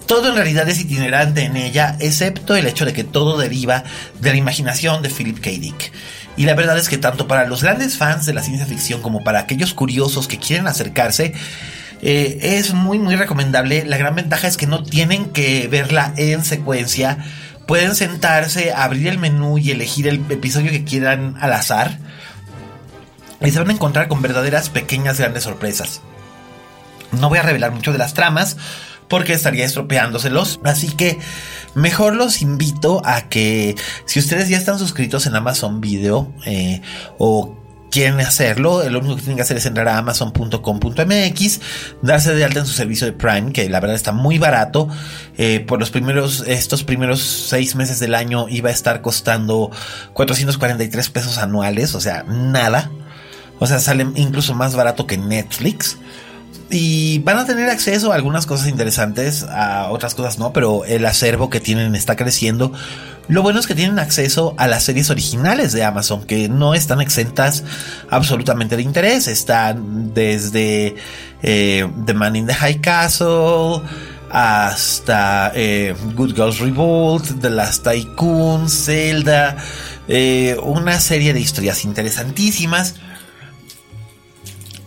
[0.07, 3.85] Todo en realidad es itinerante en ella, excepto el hecho de que todo deriva
[4.21, 5.51] de la imaginación de Philip K.
[5.51, 5.93] Dick.
[6.37, 9.23] Y la verdad es que tanto para los grandes fans de la ciencia ficción como
[9.23, 11.33] para aquellos curiosos que quieren acercarse,
[12.03, 13.85] eh, es muy muy recomendable.
[13.85, 17.19] La gran ventaja es que no tienen que verla en secuencia.
[17.67, 21.99] Pueden sentarse, abrir el menú y elegir el episodio que quieran al azar
[23.41, 26.03] y se van a encontrar con verdaderas pequeñas grandes sorpresas.
[27.13, 28.57] No voy a revelar mucho de las tramas
[29.09, 31.19] porque estaría estropeándoselos, así que
[31.75, 33.75] mejor los invito a que
[34.05, 36.81] si ustedes ya están suscritos en Amazon Video eh,
[37.19, 37.57] o
[37.91, 41.61] quieren hacerlo, lo único que tienen que hacer es entrar a amazon.com.mx,
[42.03, 44.89] darse de alta en su servicio de Prime, que la verdad está muy barato.
[45.37, 49.71] Eh, por los primeros, estos primeros seis meses del año iba a estar costando
[50.13, 52.91] 443 pesos anuales, o sea, nada.
[53.61, 55.99] O sea, sale incluso más barato que Netflix.
[56.73, 61.05] Y van a tener acceso a algunas cosas interesantes, a otras cosas no, pero el
[61.05, 62.73] acervo que tienen está creciendo.
[63.29, 67.01] Lo bueno es que tienen acceso a las series originales de Amazon, que no están
[67.01, 67.65] exentas
[68.09, 69.29] absolutamente de interés.
[69.29, 70.97] Están desde
[71.43, 73.83] eh, The Man in the High Castle
[74.31, 79.57] hasta eh, Good Girls Revolt, The Last Tycoon, Zelda,
[80.09, 82.95] eh, una serie de historias interesantísimas.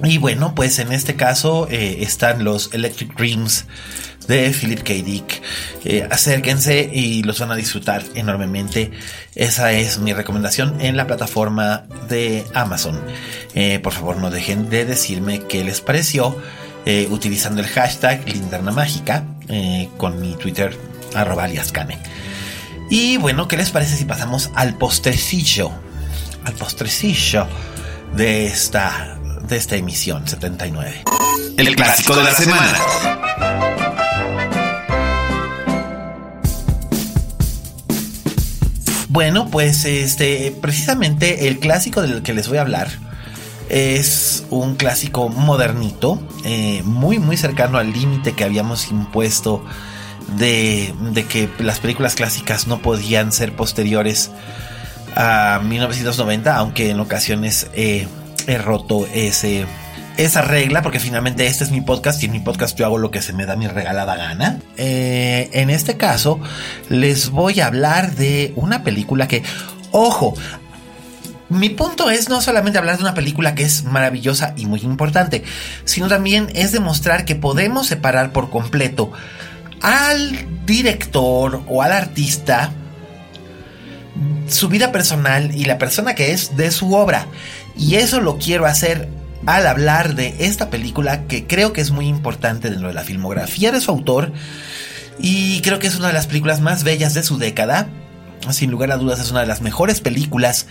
[0.04, 3.66] Y bueno, pues en este caso eh, están los Electric Dreams
[4.28, 4.94] de Philip K.
[4.96, 5.42] Dick.
[5.86, 8.92] Eh, acérquense y los van a disfrutar enormemente.
[9.34, 13.00] Esa es mi recomendación en la plataforma de Amazon.
[13.56, 16.38] Eh, por favor, no dejen de decirme qué les pareció
[17.10, 19.24] utilizando el hashtag linterna mágica
[19.96, 20.78] con mi Twitter
[21.16, 21.98] arroba aliascane.
[22.90, 25.72] Y bueno, ¿qué les parece si pasamos al postrecillo?
[26.44, 27.48] Al postrecillo
[28.18, 31.04] de esta de esta emisión 79.
[31.58, 32.80] El, clásico, de la, semana.
[39.10, 42.88] Bueno, pues este, precisamente el clásico del que les voy a hablar
[43.70, 49.64] es un clásico modernito, eh, muy muy cercano al límite que habíamos impuesto
[50.38, 54.32] de, de, que las películas clásicas no podían ser posteriores
[55.16, 58.08] a 1990, aunque en ocasiones eh,
[58.48, 59.66] he roto ese,
[60.18, 63.12] esa regla, porque finalmente este es mi podcast y en mi podcast yo hago lo
[63.12, 64.60] que se me da mi regalada gana.
[64.78, 66.40] Eh, en este caso,
[66.90, 69.44] les voy a hablar de una película que,
[69.92, 70.36] ojo,
[71.50, 75.44] mi punto es no solamente hablar de una película que es maravillosa y muy importante,
[75.86, 79.12] sino también es demostrar que podemos separar por completo
[79.82, 82.72] al director o al artista
[84.48, 87.28] su vida personal y la persona que es de su obra.
[87.78, 89.10] Y eso lo quiero hacer
[89.46, 93.72] al hablar de esta película que creo que es muy importante dentro de la filmografía
[93.72, 94.32] de su autor
[95.20, 97.88] y creo que es una de las películas más bellas de su década.
[98.52, 100.68] Sin lugar a dudas es una de las mejores películas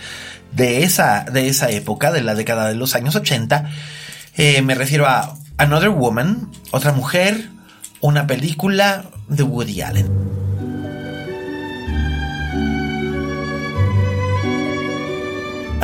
[0.51, 3.69] de esa, de esa época, de la década de los años 80.
[4.37, 7.49] Eh, me refiero a Another Woman, otra mujer,
[7.99, 10.42] una película de Woody Allen.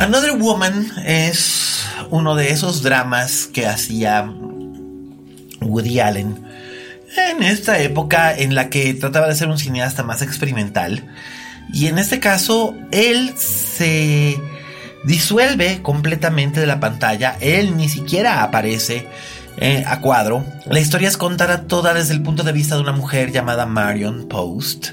[0.00, 4.32] Another Woman es uno de esos dramas que hacía
[5.60, 6.42] Woody Allen
[7.14, 11.06] en esta época en la que trataba de ser un cineasta más experimental.
[11.70, 14.40] Y en este caso, él se
[15.04, 17.36] disuelve completamente de la pantalla.
[17.38, 19.06] Él ni siquiera aparece
[19.58, 20.46] eh, a cuadro.
[20.64, 24.28] La historia es contada toda desde el punto de vista de una mujer llamada Marion
[24.28, 24.92] Post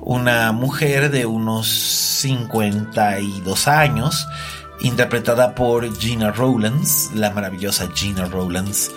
[0.00, 4.26] una mujer de unos 52 años,
[4.80, 8.90] interpretada por Gina Rowlands, la maravillosa Gina Rowlands.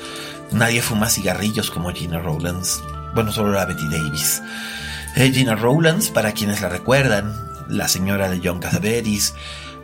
[0.52, 2.84] Nadie fuma cigarrillos como Gina Rowlands.
[3.14, 4.42] Bueno, solo la Betty Davis.
[5.16, 7.34] Eh, Gina Rowlands, para quienes la recuerdan,
[7.68, 9.34] la señora de John Cassavetes,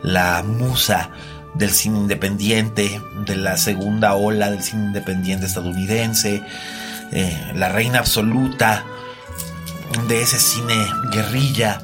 [0.02, 1.10] la musa
[1.54, 6.42] del cine independiente, de la segunda ola del cine independiente estadounidense,
[7.12, 8.84] eh, la reina absoluta
[10.08, 10.74] de ese cine
[11.12, 11.80] guerrilla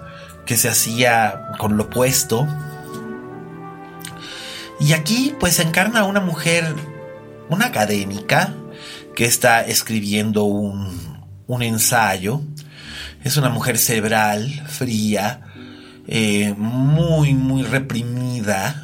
[0.47, 2.47] que se hacía con lo opuesto.
[4.81, 6.75] Y aquí pues encarna una mujer,
[7.49, 8.55] una académica,
[9.15, 12.43] que está escribiendo un, un ensayo.
[13.23, 15.41] Es una mujer cerebral, fría,
[16.07, 18.84] eh, muy, muy reprimida.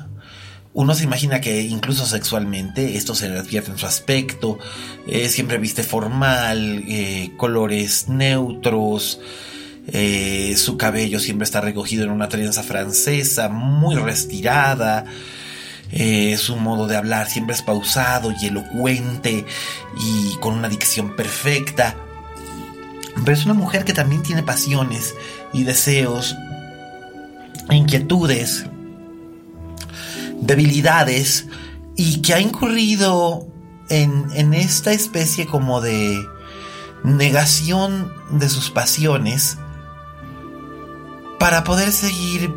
[0.72, 4.58] Uno se imagina que incluso sexualmente esto se le advierte en su aspecto.
[5.08, 9.20] Eh, siempre viste formal, eh, colores neutros.
[10.56, 15.04] su cabello siempre está recogido en una trenza francesa, muy restirada.
[16.38, 19.44] su modo de hablar siempre es pausado y elocuente
[19.98, 21.96] y con una dicción perfecta.
[23.24, 25.14] Pero es una mujer que también tiene pasiones
[25.52, 26.36] y deseos,
[27.70, 28.66] inquietudes,
[30.40, 31.46] debilidades
[31.96, 33.46] y que ha incurrido
[33.88, 36.24] en, en esta especie como de
[37.04, 39.58] negación de sus pasiones
[41.38, 42.52] para poder seguir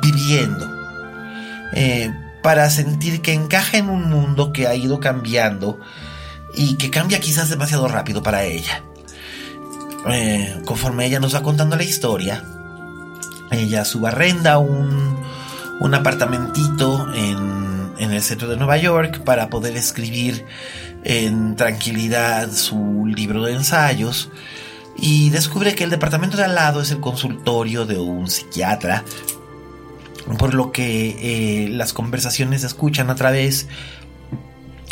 [0.00, 0.70] viviendo,
[1.72, 5.78] eh, para sentir que encaja en un mundo que ha ido cambiando
[6.54, 8.82] y que cambia quizás demasiado rápido para ella.
[10.10, 12.44] Eh, conforme ella nos va contando la historia,
[13.50, 15.18] ella subarrenda un,
[15.80, 20.44] un apartamentito en, en el centro de Nueva York para poder escribir
[21.04, 24.30] en tranquilidad su libro de ensayos
[24.96, 29.04] y descubre que el departamento de al lado es el consultorio de un psiquiatra,
[30.38, 33.68] por lo que eh, las conversaciones se escuchan a través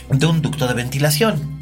[0.09, 1.59] de un ducto de ventilación.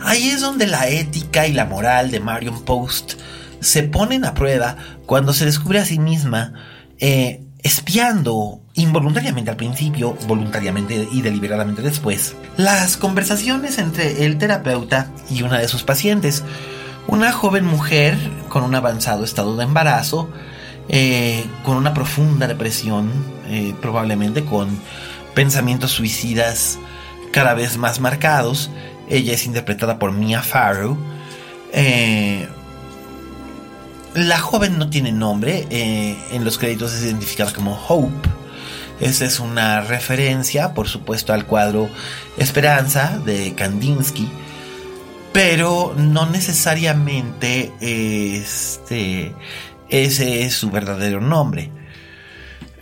[0.00, 3.14] Ahí es donde la ética y la moral de Marion Post
[3.60, 4.76] se ponen a prueba
[5.06, 6.52] cuando se descubre a sí misma
[6.98, 15.42] eh, espiando involuntariamente al principio, voluntariamente y deliberadamente después, las conversaciones entre el terapeuta y
[15.42, 16.44] una de sus pacientes,
[17.08, 18.16] una joven mujer
[18.50, 20.30] con un avanzado estado de embarazo,
[20.88, 23.10] eh, con una profunda depresión,
[23.48, 24.68] eh, probablemente con
[25.34, 26.78] pensamientos suicidas
[27.32, 28.70] cada vez más marcados,
[29.08, 30.96] ella es interpretada por Mia Farrow.
[31.72, 32.46] Eh,
[34.16, 35.66] la joven no tiene nombre.
[35.70, 38.28] Eh, en los créditos es identificada como Hope.
[39.00, 41.90] Esa es una referencia, por supuesto, al cuadro
[42.38, 44.28] Esperanza de Kandinsky.
[45.32, 49.34] Pero no necesariamente este,
[49.90, 51.70] ese es su verdadero nombre.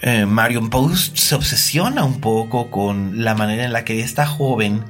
[0.03, 4.85] Eh, Marion Post se obsesiona un poco con la manera en la que esta joven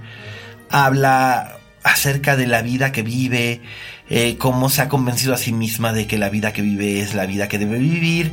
[0.71, 3.63] habla acerca de la vida que vive,
[4.11, 7.15] eh, cómo se ha convencido a sí misma de que la vida que vive es
[7.15, 8.33] la vida que debe vivir,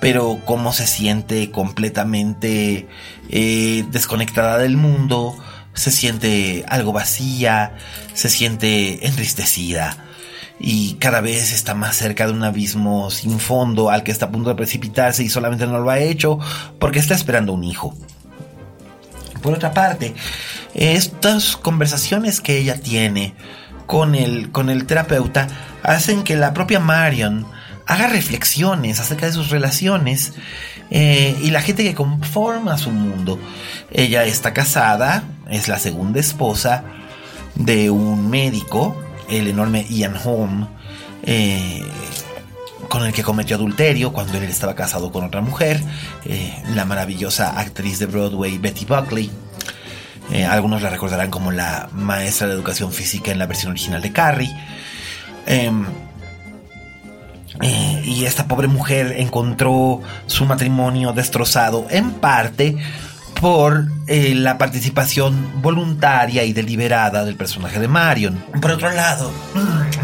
[0.00, 2.88] pero cómo se siente completamente
[3.30, 5.36] eh, desconectada del mundo,
[5.74, 7.76] se siente algo vacía,
[8.14, 9.96] se siente entristecida
[10.58, 14.30] y cada vez está más cerca de un abismo sin fondo al que está a
[14.30, 16.38] punto de precipitarse y solamente no lo ha hecho
[16.78, 17.94] porque está esperando un hijo.
[19.42, 20.14] Por otra parte,
[20.74, 23.34] estas conversaciones que ella tiene
[23.86, 25.48] con el, con el terapeuta
[25.82, 27.46] hacen que la propia Marion
[27.86, 30.34] haga reflexiones acerca de sus relaciones
[30.90, 33.38] eh, y la gente que conforma su mundo.
[33.90, 36.84] Ella está casada, es la segunda esposa
[37.54, 38.96] de un médico,
[39.30, 40.68] el enorme Ian Holm,
[41.22, 41.82] eh,
[42.88, 45.80] con el que cometió adulterio cuando él estaba casado con otra mujer,
[46.24, 49.30] eh, la maravillosa actriz de Broadway Betty Buckley.
[50.30, 54.12] Eh, algunos la recordarán como la maestra de educación física en la versión original de
[54.12, 54.56] Carrie.
[55.46, 55.86] Em,
[57.62, 62.76] eh, y esta pobre mujer encontró su matrimonio destrozado en parte
[63.40, 68.42] por la participación voluntaria y deliberada del personaje de Marion.
[68.62, 69.30] Por otro lado,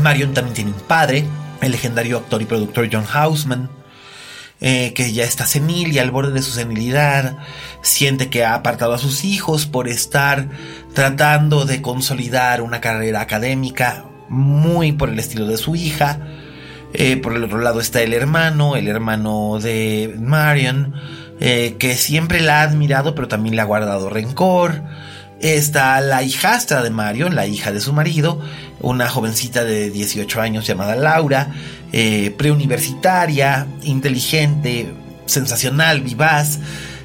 [0.03, 1.25] Marion también tiene un padre
[1.63, 3.71] el legendario actor y productor John Houseman,
[4.65, 7.39] eh, que ya está senil y al borde de su senilidad,
[7.83, 10.49] siente que ha apartado a sus hijos por estar
[10.95, 16.21] tratando de consolidar una carrera académica muy por el estilo de su hija.
[16.95, 20.95] Eh, por el otro lado está el hermano, el hermano de Marion,
[21.41, 24.81] eh, que siempre la ha admirado pero también le ha guardado rencor.
[25.41, 28.41] Está la hijastra de Marion, la hija de su marido,
[28.83, 31.53] una jovencita de 18 años llamada Laura,
[31.93, 34.93] eh, preuniversitaria, inteligente,
[35.27, 36.59] sensacional, vivaz,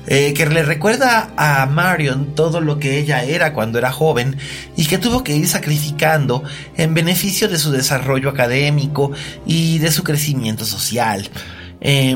[0.09, 4.37] eh, que le recuerda a Marion todo lo que ella era cuando era joven
[4.77, 6.43] y que tuvo que ir sacrificando
[6.77, 9.11] en beneficio de su desarrollo académico
[9.45, 11.29] y de su crecimiento social.
[11.81, 12.15] Eh,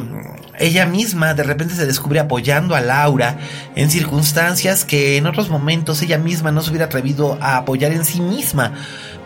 [0.62, 3.38] ella misma de repente se descubre apoyando a Laura
[3.76, 8.06] en circunstancias que en otros momentos ella misma no se hubiera atrevido a apoyar en
[8.06, 8.74] sí misma.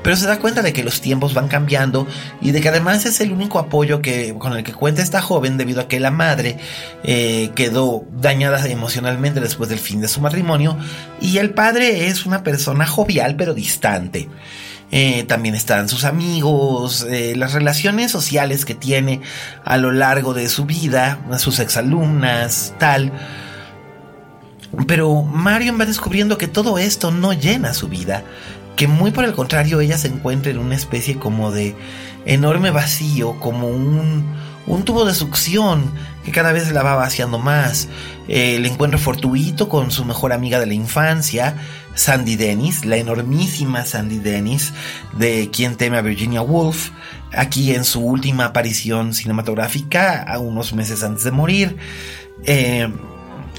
[0.02, 2.08] Pero se da cuenta de que los tiempos van cambiando
[2.40, 5.58] y de que además es el único apoyo que, con el que cuenta esta joven
[5.58, 6.58] debido a que la madre
[7.04, 10.78] eh, quedó dañada emocionalmente después del fin de su matrimonio
[11.20, 14.30] y el padre es una persona jovial pero distante.
[14.92, 19.22] Eh, también están sus amigos, eh, las relaciones sociales que tiene
[19.64, 23.12] a lo largo de su vida, sus exalumnas, tal.
[24.88, 28.24] Pero Marion va descubriendo que todo esto no llena su vida,
[28.76, 31.76] que muy por el contrario ella se encuentra en una especie como de
[32.26, 34.26] enorme vacío, como un,
[34.68, 35.92] un tubo de succión
[36.24, 37.88] que cada vez la va vaciando más.
[38.28, 41.58] el encuentro fortuito con su mejor amiga de la infancia,
[41.94, 44.74] Sandy Dennis, la enormísima Sandy Dennis,
[45.14, 46.90] de quien teme a Virginia Woolf,
[47.32, 51.78] aquí en su última aparición cinematográfica, a unos meses antes de morir.
[52.46, 52.90] Eh,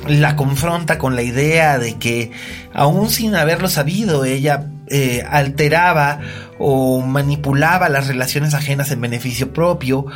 [0.07, 2.31] la confronta con la idea de que,
[2.75, 6.21] aún sin haberlo sabido, ella eh, alteraba
[6.59, 10.07] o manipulaba las relaciones ajenas en beneficio propio,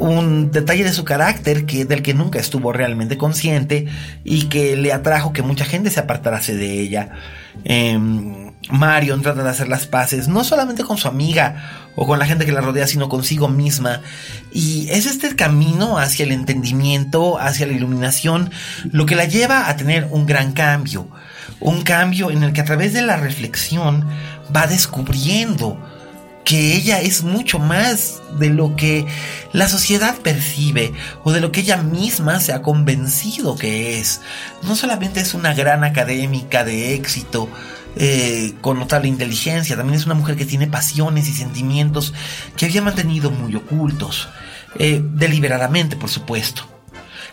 [0.00, 3.86] un detalle de su carácter que, del que nunca estuvo realmente consciente
[4.24, 7.10] y que le atrajo que mucha gente se apartase de ella.
[7.64, 7.98] Eh,
[8.70, 12.46] Marion trata de hacer las paces no solamente con su amiga o con la gente
[12.46, 14.00] que la rodea, sino consigo misma.
[14.52, 18.50] Y es este camino hacia el entendimiento, hacia la iluminación,
[18.90, 21.08] lo que la lleva a tener un gran cambio.
[21.58, 24.06] Un cambio en el que a través de la reflexión
[24.54, 25.78] va descubriendo
[26.44, 29.06] que ella es mucho más de lo que
[29.52, 34.20] la sociedad percibe o de lo que ella misma se ha convencido que es.
[34.62, 37.48] No solamente es una gran académica de éxito,
[37.96, 42.14] eh, con notable inteligencia, también es una mujer que tiene pasiones y sentimientos
[42.56, 44.28] que había mantenido muy ocultos,
[44.78, 46.79] eh, deliberadamente por supuesto.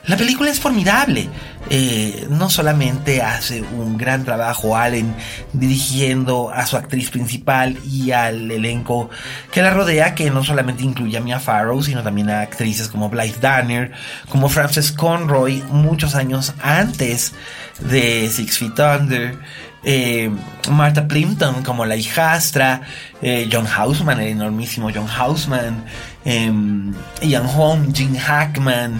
[0.05, 1.29] La película es formidable.
[1.69, 5.13] Eh, no solamente hace un gran trabajo Allen
[5.51, 9.09] dirigiendo a su actriz principal y al elenco
[9.51, 13.09] que la rodea, que no solamente incluye a Mia Farrow, sino también a actrices como
[13.09, 13.91] Blythe Danner,
[14.29, 17.33] como Frances Conroy, muchos años antes
[17.79, 19.37] de Six Feet Under.
[19.83, 20.29] Eh,
[20.69, 22.81] Martha Plimpton como la hijastra,
[23.21, 25.85] eh, John Houseman, el enormísimo John Houseman,
[26.25, 28.99] em, Ian Holm, Gene Hackman,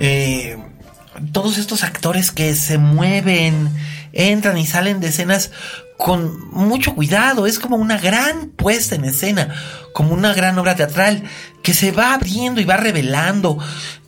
[0.00, 0.56] eh,
[1.32, 3.68] todos estos actores que se mueven,
[4.12, 5.50] entran y salen de escenas
[5.98, 9.54] con mucho cuidado, es como una gran puesta en escena,
[9.92, 11.22] como una gran obra teatral
[11.62, 13.58] que se va abriendo y va revelando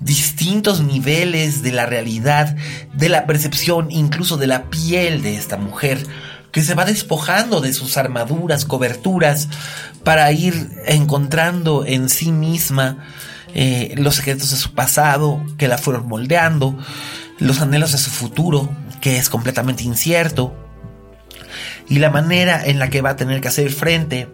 [0.01, 2.57] distintos niveles de la realidad,
[2.95, 6.07] de la percepción, incluso de la piel de esta mujer,
[6.51, 9.49] que se va despojando de sus armaduras, coberturas,
[10.03, 13.05] para ir encontrando en sí misma
[13.55, 16.77] eh, los secretos de su pasado que la fueron moldeando,
[17.39, 18.69] los anhelos de su futuro,
[19.01, 20.55] que es completamente incierto,
[21.89, 24.29] y la manera en la que va a tener que hacer frente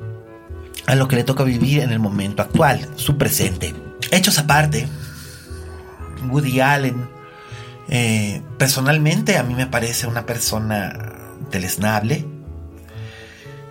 [0.86, 3.74] a lo que le toca vivir en el momento actual, su presente.
[4.10, 4.88] Hechos aparte,
[6.28, 7.08] Woody Allen,
[7.88, 10.96] eh, personalmente a mí me parece una persona
[11.50, 12.24] deleznable.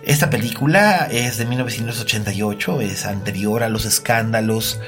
[0.02, 4.80] Esta película es de 1988, es anterior a los escándalos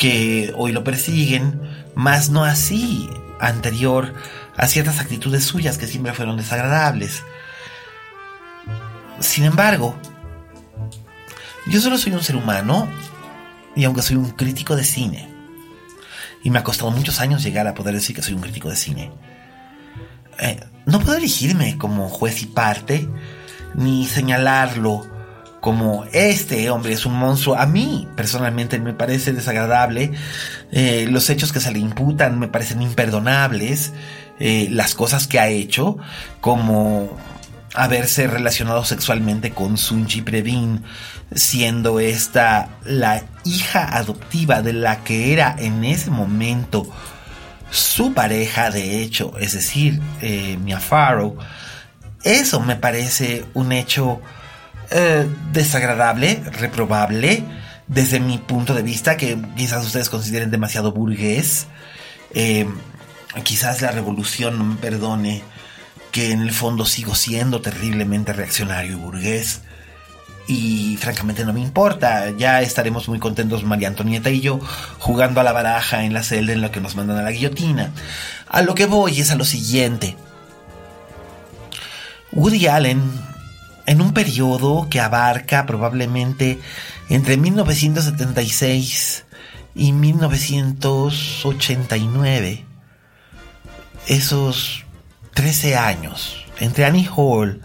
[0.00, 1.60] que hoy lo persiguen,
[1.94, 4.14] más no así anterior
[4.56, 7.22] a ciertas actitudes suyas que siempre fueron desagradables.
[9.20, 9.94] Sin embargo,
[11.66, 12.88] yo solo soy un ser humano
[13.76, 15.28] y aunque soy un crítico de cine,
[16.42, 18.76] y me ha costado muchos años llegar a poder decir que soy un crítico de
[18.76, 19.12] cine,
[20.38, 23.06] eh, no puedo elegirme como juez y parte,
[23.74, 25.06] ni señalarlo
[25.60, 27.56] como este hombre es un monstruo.
[27.56, 30.12] A mí personalmente me parece desagradable.
[30.72, 33.92] Eh, los hechos que se le imputan me parecen imperdonables.
[34.38, 35.98] Eh, las cosas que ha hecho,
[36.40, 37.18] como
[37.74, 40.82] haberse relacionado sexualmente con Sunji Previn,
[41.34, 46.90] siendo esta la hija adoptiva de la que era en ese momento
[47.70, 51.36] su pareja, de hecho, es decir, eh, Mia Farrow.
[52.24, 54.20] Eso me parece un hecho
[54.90, 57.44] eh, desagradable, reprobable,
[57.86, 61.66] desde mi punto de vista, que quizás ustedes consideren demasiado burgués.
[62.34, 62.66] Eh,
[63.44, 65.42] quizás la revolución no me perdone
[66.10, 69.62] que en el fondo sigo siendo terriblemente reaccionario y burgués.
[70.48, 74.58] Y francamente no me importa, ya estaremos muy contentos María Antonieta y yo
[74.98, 77.92] jugando a la baraja en la celda en la que nos mandan a la guillotina.
[78.48, 80.16] A lo que voy es a lo siguiente.
[82.32, 83.29] Woody Allen
[83.90, 86.60] en un periodo que abarca probablemente
[87.08, 89.24] entre 1976
[89.74, 92.64] y 1989.
[94.06, 94.84] Esos
[95.34, 97.62] 13 años, entre Annie Hall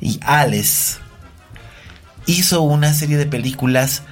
[0.00, 0.98] y Alice,
[2.26, 4.04] hizo una serie de películas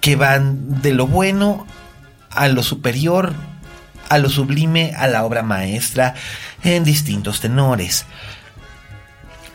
[0.00, 1.66] que van de lo bueno
[2.30, 3.34] a lo superior,
[4.08, 6.14] a lo sublime, a la obra maestra,
[6.64, 8.06] en distintos tenores.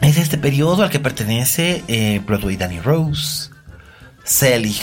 [0.01, 3.51] Es este periodo al que pertenece eh, Broadway Danny Rose,
[4.23, 4.81] Selig,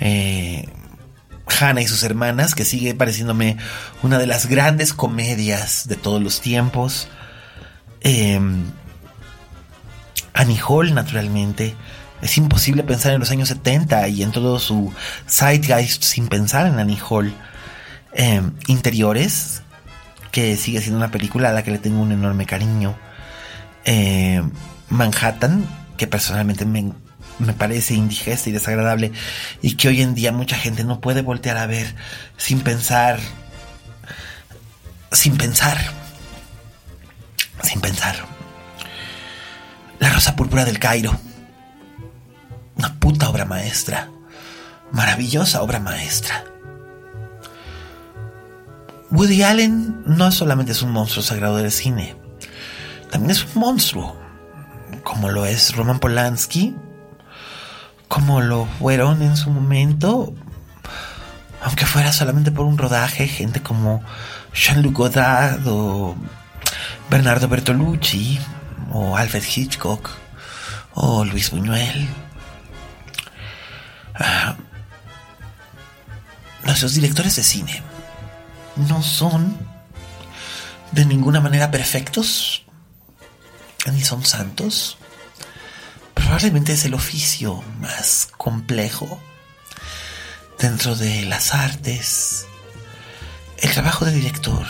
[0.00, 0.66] eh,
[1.60, 3.58] Hannah y sus hermanas, que sigue pareciéndome
[4.02, 7.08] una de las grandes comedias de todos los tiempos.
[8.00, 8.40] Eh,
[10.32, 11.74] Annie Hall, naturalmente.
[12.22, 14.92] Es imposible pensar en los años 70 y en todo su
[15.28, 17.34] zeitgeist sin pensar en Annie Hall.
[18.12, 19.62] Em, Interiores,
[20.32, 22.96] que sigue siendo una película a la que le tengo un enorme cariño.
[23.90, 24.50] Em,
[24.90, 25.66] Manhattan,
[25.96, 26.92] que personalmente me,
[27.38, 29.12] me, parece indigesta y desagradable
[29.62, 31.94] y que hoy en día mucha gente no puede voltear a ver
[32.36, 33.18] sin pensar,
[35.10, 35.78] sin pensar,
[37.62, 38.16] sin pensar.
[40.00, 41.18] La Rosa Púrpura del Cairo.
[42.76, 44.10] Una puta obra maestra.
[44.92, 46.44] Maravillosa obra maestra.
[49.10, 52.17] Woody Allen no solamente es un monstruo sagrado del cine,
[53.10, 54.16] también es un monstruo,
[55.02, 56.76] como lo es Roman Polanski,
[58.08, 60.34] como lo fueron en su momento,
[61.62, 64.02] aunque fuera solamente por un rodaje, gente como
[64.54, 66.16] Jean-Luc Godard o
[67.10, 68.38] Bernardo Bertolucci
[68.92, 70.10] o Alfred Hitchcock
[70.94, 72.08] o Luis Buñuel.
[74.18, 74.54] Uh,
[76.64, 77.82] nuestros directores de cine
[78.88, 79.56] no son
[80.92, 82.57] de ninguna manera perfectos,
[83.90, 84.98] ni son santos.
[86.14, 89.20] Probablemente es el oficio más complejo
[90.58, 92.46] dentro de las artes,
[93.58, 94.66] el trabajo de director.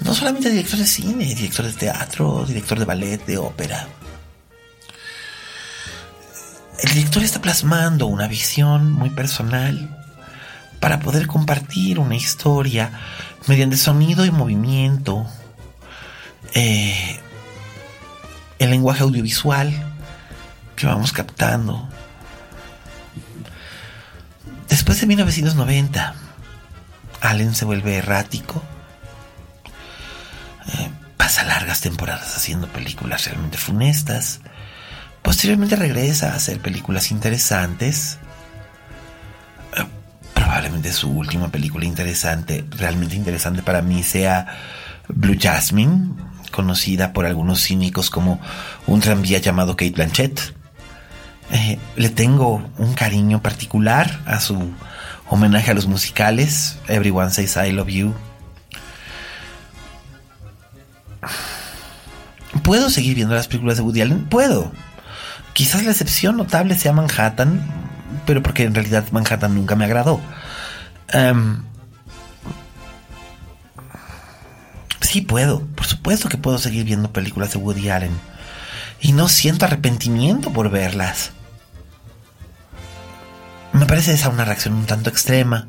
[0.00, 3.88] No solamente director de cine, director de teatro, director de ballet, de ópera.
[6.82, 9.96] El director está plasmando una visión muy personal
[10.80, 12.90] para poder compartir una historia
[13.46, 15.26] mediante sonido y movimiento,
[16.54, 17.20] eh,
[18.60, 19.72] el lenguaje audiovisual
[20.76, 21.88] que vamos captando.
[24.68, 26.14] Después de 1990,
[27.22, 28.62] Allen se vuelve errático,
[30.74, 34.40] eh, pasa largas temporadas haciendo películas realmente funestas,
[35.22, 38.18] posteriormente regresa a hacer películas interesantes,
[40.34, 44.46] probablemente su última película interesante, realmente interesante para mí, sea
[45.08, 48.40] Blue Jasmine, conocida por algunos cínicos como
[48.86, 50.54] un tranvía llamado Kate Blanchett.
[51.52, 54.72] Eh, le tengo un cariño particular a su
[55.28, 58.14] homenaje a los musicales, Everyone Says I Love You.
[62.62, 64.26] ¿Puedo seguir viendo las películas de Woody Allen?
[64.26, 64.70] Puedo.
[65.52, 67.60] Quizás la excepción notable sea Manhattan,
[68.26, 70.20] pero porque en realidad Manhattan nunca me agradó.
[71.12, 71.64] Um,
[75.10, 78.12] sí puedo, por supuesto que puedo seguir viendo películas de Woody Allen.
[79.00, 81.32] Y no siento arrepentimiento por verlas.
[83.72, 85.66] Me parece esa una reacción un tanto extrema.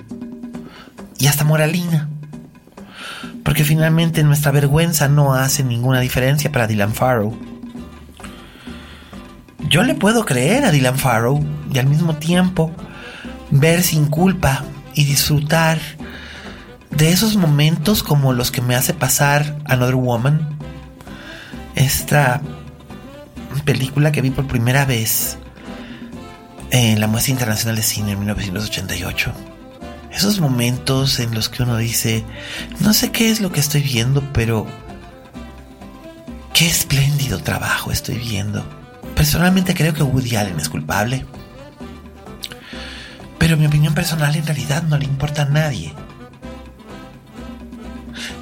[1.18, 2.08] Y hasta moralina.
[3.44, 7.36] Porque finalmente nuestra vergüenza no hace ninguna diferencia para Dylan Farrow.
[9.70, 12.72] Yo le puedo creer a Dylan Farrow y al mismo tiempo
[13.50, 14.64] ver sin culpa
[14.94, 15.80] y disfrutar
[16.92, 20.58] de esos momentos como los que me hace pasar Another Woman.
[21.76, 22.42] Esta
[23.66, 25.38] película que vi por primera vez
[26.72, 29.34] en la Muestra Internacional de Cine en 1988.
[30.12, 32.26] Esos momentos en los que uno dice,
[32.80, 34.68] no sé qué es lo que estoy viendo, pero
[36.54, 38.64] qué espléndido trabajo estoy viendo.
[39.16, 41.26] Personalmente creo que Woody Allen es culpable.
[43.38, 45.94] Pero mi opinión personal en realidad no le importa a nadie.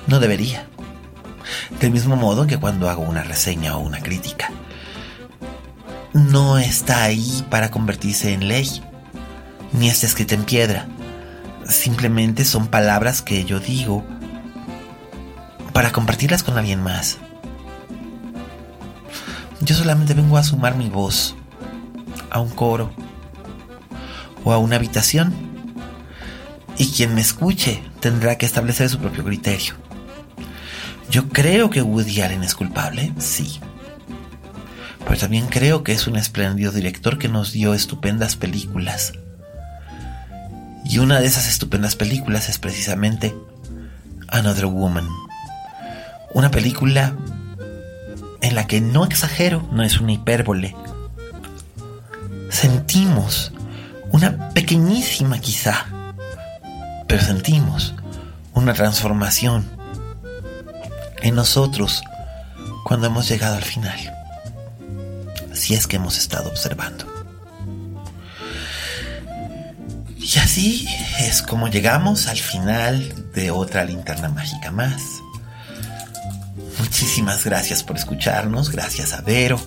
[0.10, 0.68] No debería.
[1.80, 4.52] Del mismo modo que cuando hago una reseña o una crítica.
[6.14, 8.82] No está ahí para convertirse en ley.
[9.72, 10.88] Ni está escrita en piedra.
[11.68, 14.04] Simplemente son palabras que yo digo
[15.74, 17.20] para compartirlas con alguien más.
[19.62, 21.36] Yo solamente vengo a sumar mi voz
[22.32, 22.92] a un coro
[24.44, 25.32] o a una habitación
[26.80, 29.89] y quien me escuche tendrá que establecer su propio criterio.
[31.10, 33.60] Yo creo que Woody Allen es culpable, sí.
[35.08, 39.14] Pero también creo que es un espléndido director que nos dio estupendas películas.
[40.86, 43.36] Y una de esas estupendas películas es precisamente
[44.28, 45.08] Another Woman.
[46.34, 47.16] Una película
[48.42, 50.76] en la que no exagero, no es una hipérbole.
[52.50, 53.52] Sentimos
[54.12, 55.88] una pequeñísima quizá,
[57.08, 57.96] pero sentimos
[58.54, 59.79] una transformación
[61.22, 62.02] en nosotros
[62.84, 63.98] cuando hemos llegado al final.
[65.54, 67.06] Si es que hemos estado observando.
[70.18, 70.88] Y así
[71.20, 75.02] es como llegamos al final de otra linterna mágica más.
[76.80, 79.60] Muchísimas gracias por escucharnos, gracias a Vero,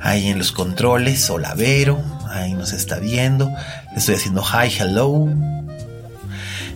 [0.00, 3.48] ahí en los controles, hola Vero, ahí nos está viendo,
[3.92, 5.28] le estoy haciendo hi, hello.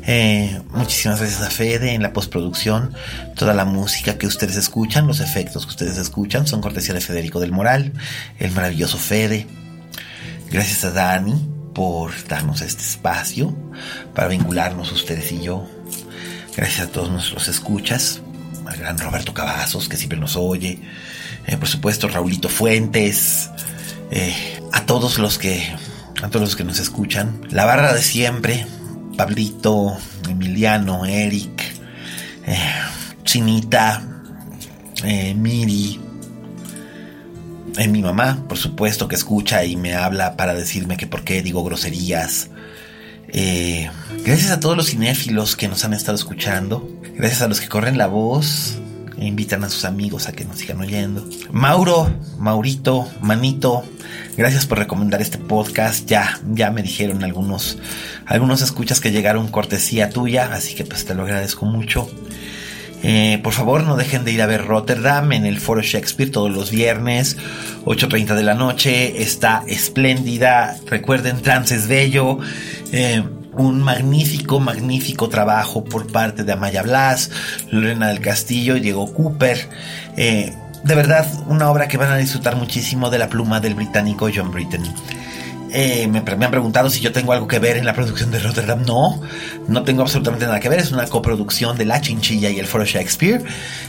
[0.06, 2.94] Eh, muchísimas gracias a Fede en la postproducción,
[3.36, 7.40] toda la música que ustedes escuchan, los efectos que ustedes escuchan son cortesía de Federico
[7.40, 7.92] del Moral,
[8.38, 9.46] el maravilloso Fede.
[10.50, 13.56] Gracias a Dani por darnos este espacio
[14.14, 15.66] para vincularnos ustedes y yo.
[16.54, 18.20] Gracias a todos nuestros escuchas
[18.66, 20.80] al gran Roberto Cavazos, que siempre nos oye,
[21.46, 23.50] eh, por supuesto, Raulito Fuentes,
[24.10, 24.34] eh,
[24.72, 25.66] a todos los que,
[26.22, 28.66] a todos los que nos escuchan, la barra de siempre,
[29.16, 29.96] Pablito,
[30.28, 31.62] Emiliano, Eric,
[32.46, 32.58] eh,
[33.24, 34.02] Chinita,
[35.36, 36.00] Miri,
[37.88, 41.62] mi mamá, por supuesto, que escucha y me habla para decirme que por qué digo
[41.62, 42.48] groserías.
[44.24, 46.88] gracias a todos los cinéfilos que nos han estado escuchando.
[47.16, 48.78] Gracias a los que corren la voz
[49.26, 51.26] invitan a sus amigos a que nos sigan oyendo.
[51.50, 53.84] Mauro, Maurito, Manito,
[54.36, 56.06] gracias por recomendar este podcast.
[56.06, 57.78] Ya, ya me dijeron algunos,
[58.26, 62.08] algunos escuchas que llegaron cortesía tuya, así que pues te lo agradezco mucho.
[63.06, 66.50] Eh, por favor, no dejen de ir a ver Rotterdam en el Foro Shakespeare todos
[66.50, 67.36] los viernes,
[67.84, 69.22] 8.30 de la noche.
[69.22, 70.78] Está espléndida.
[70.86, 72.38] Recuerden, trance es bello.
[72.92, 73.22] Eh,
[73.56, 77.30] un magnífico, magnífico trabajo por parte de Amaya Blas,
[77.70, 79.68] Lorena del Castillo Diego Cooper.
[80.16, 84.28] Eh, de verdad, una obra que van a disfrutar muchísimo de la pluma del británico
[84.34, 84.82] John Britton.
[85.76, 88.84] Eh, me, han preguntado si yo tengo algo que ver en la producción de Rotterdam.
[88.86, 89.20] No,
[89.66, 90.78] no tengo absolutamente nada que ver.
[90.78, 93.42] Es una coproducción de La Chinchilla y el Foro Shakespeare.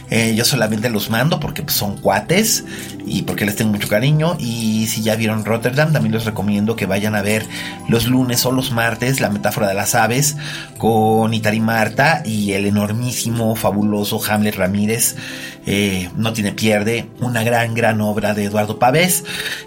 [0.10, 2.66] Eh, yo solamente los mando porque pues, son cuates
[3.06, 4.36] y porque les tengo mucho cariño.
[4.40, 7.46] Y si ya vieron Rotterdam, también les recomiendo que vayan a ver
[7.88, 10.38] los lunes o los martes La Metáfora de las Aves
[10.80, 15.18] con Itari Marta y el enormísimo, fabuloso Hamlet Ramírez.
[15.66, 19.24] Eh, no tiene pierde, una gran, gran obra de Eduardo Pavés,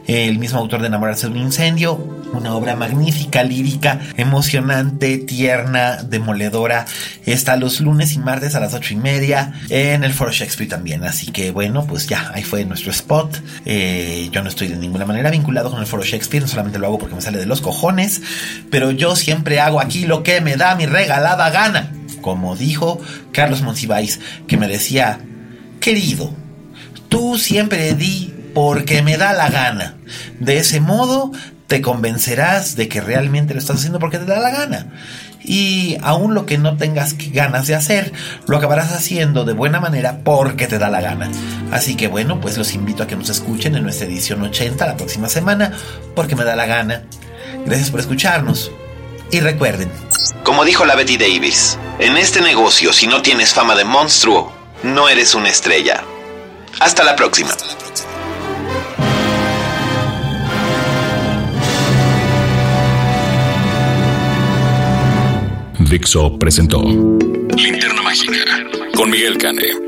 [0.06, 1.96] el mismo autor de Enamorarse de un incendio,
[2.32, 6.86] una obra magnífica, lírica, emocionante, tierna, demoledora.
[7.26, 11.04] Está los lunes y martes a las ocho y media en el Foro Shakespeare también.
[11.04, 13.42] Así que bueno, pues ya, ahí fue nuestro spot.
[13.64, 16.86] Eh, yo no estoy de ninguna manera vinculado con el Foro Shakespeare, no solamente lo
[16.86, 18.22] hago porque me sale de los cojones,
[18.70, 21.92] pero yo siempre hago aquí lo que me da mi regalada gana.
[22.20, 23.00] Como dijo
[23.32, 25.20] Carlos Monsiváis, que me decía,
[25.80, 26.32] querido,
[27.08, 29.96] tú siempre di porque me da la gana.
[30.40, 31.32] De ese modo
[31.66, 34.86] te convencerás de que realmente lo estás haciendo porque te da la gana.
[35.44, 38.12] Y aún lo que no tengas ganas de hacer,
[38.46, 41.30] lo acabarás haciendo de buena manera porque te da la gana.
[41.70, 44.96] Así que bueno, pues los invito a que nos escuchen en nuestra edición 80 la
[44.96, 45.72] próxima semana,
[46.14, 47.04] porque me da la gana.
[47.64, 48.72] Gracias por escucharnos.
[49.30, 49.90] Y recuerden,
[50.42, 55.08] como dijo la Betty Davis, en este negocio si no tienes fama de monstruo, no
[55.08, 56.04] eres una estrella.
[56.80, 57.50] Hasta la próxima.
[65.78, 68.44] Dixo presentó Linterna Mágica
[68.94, 69.87] con Miguel Cane.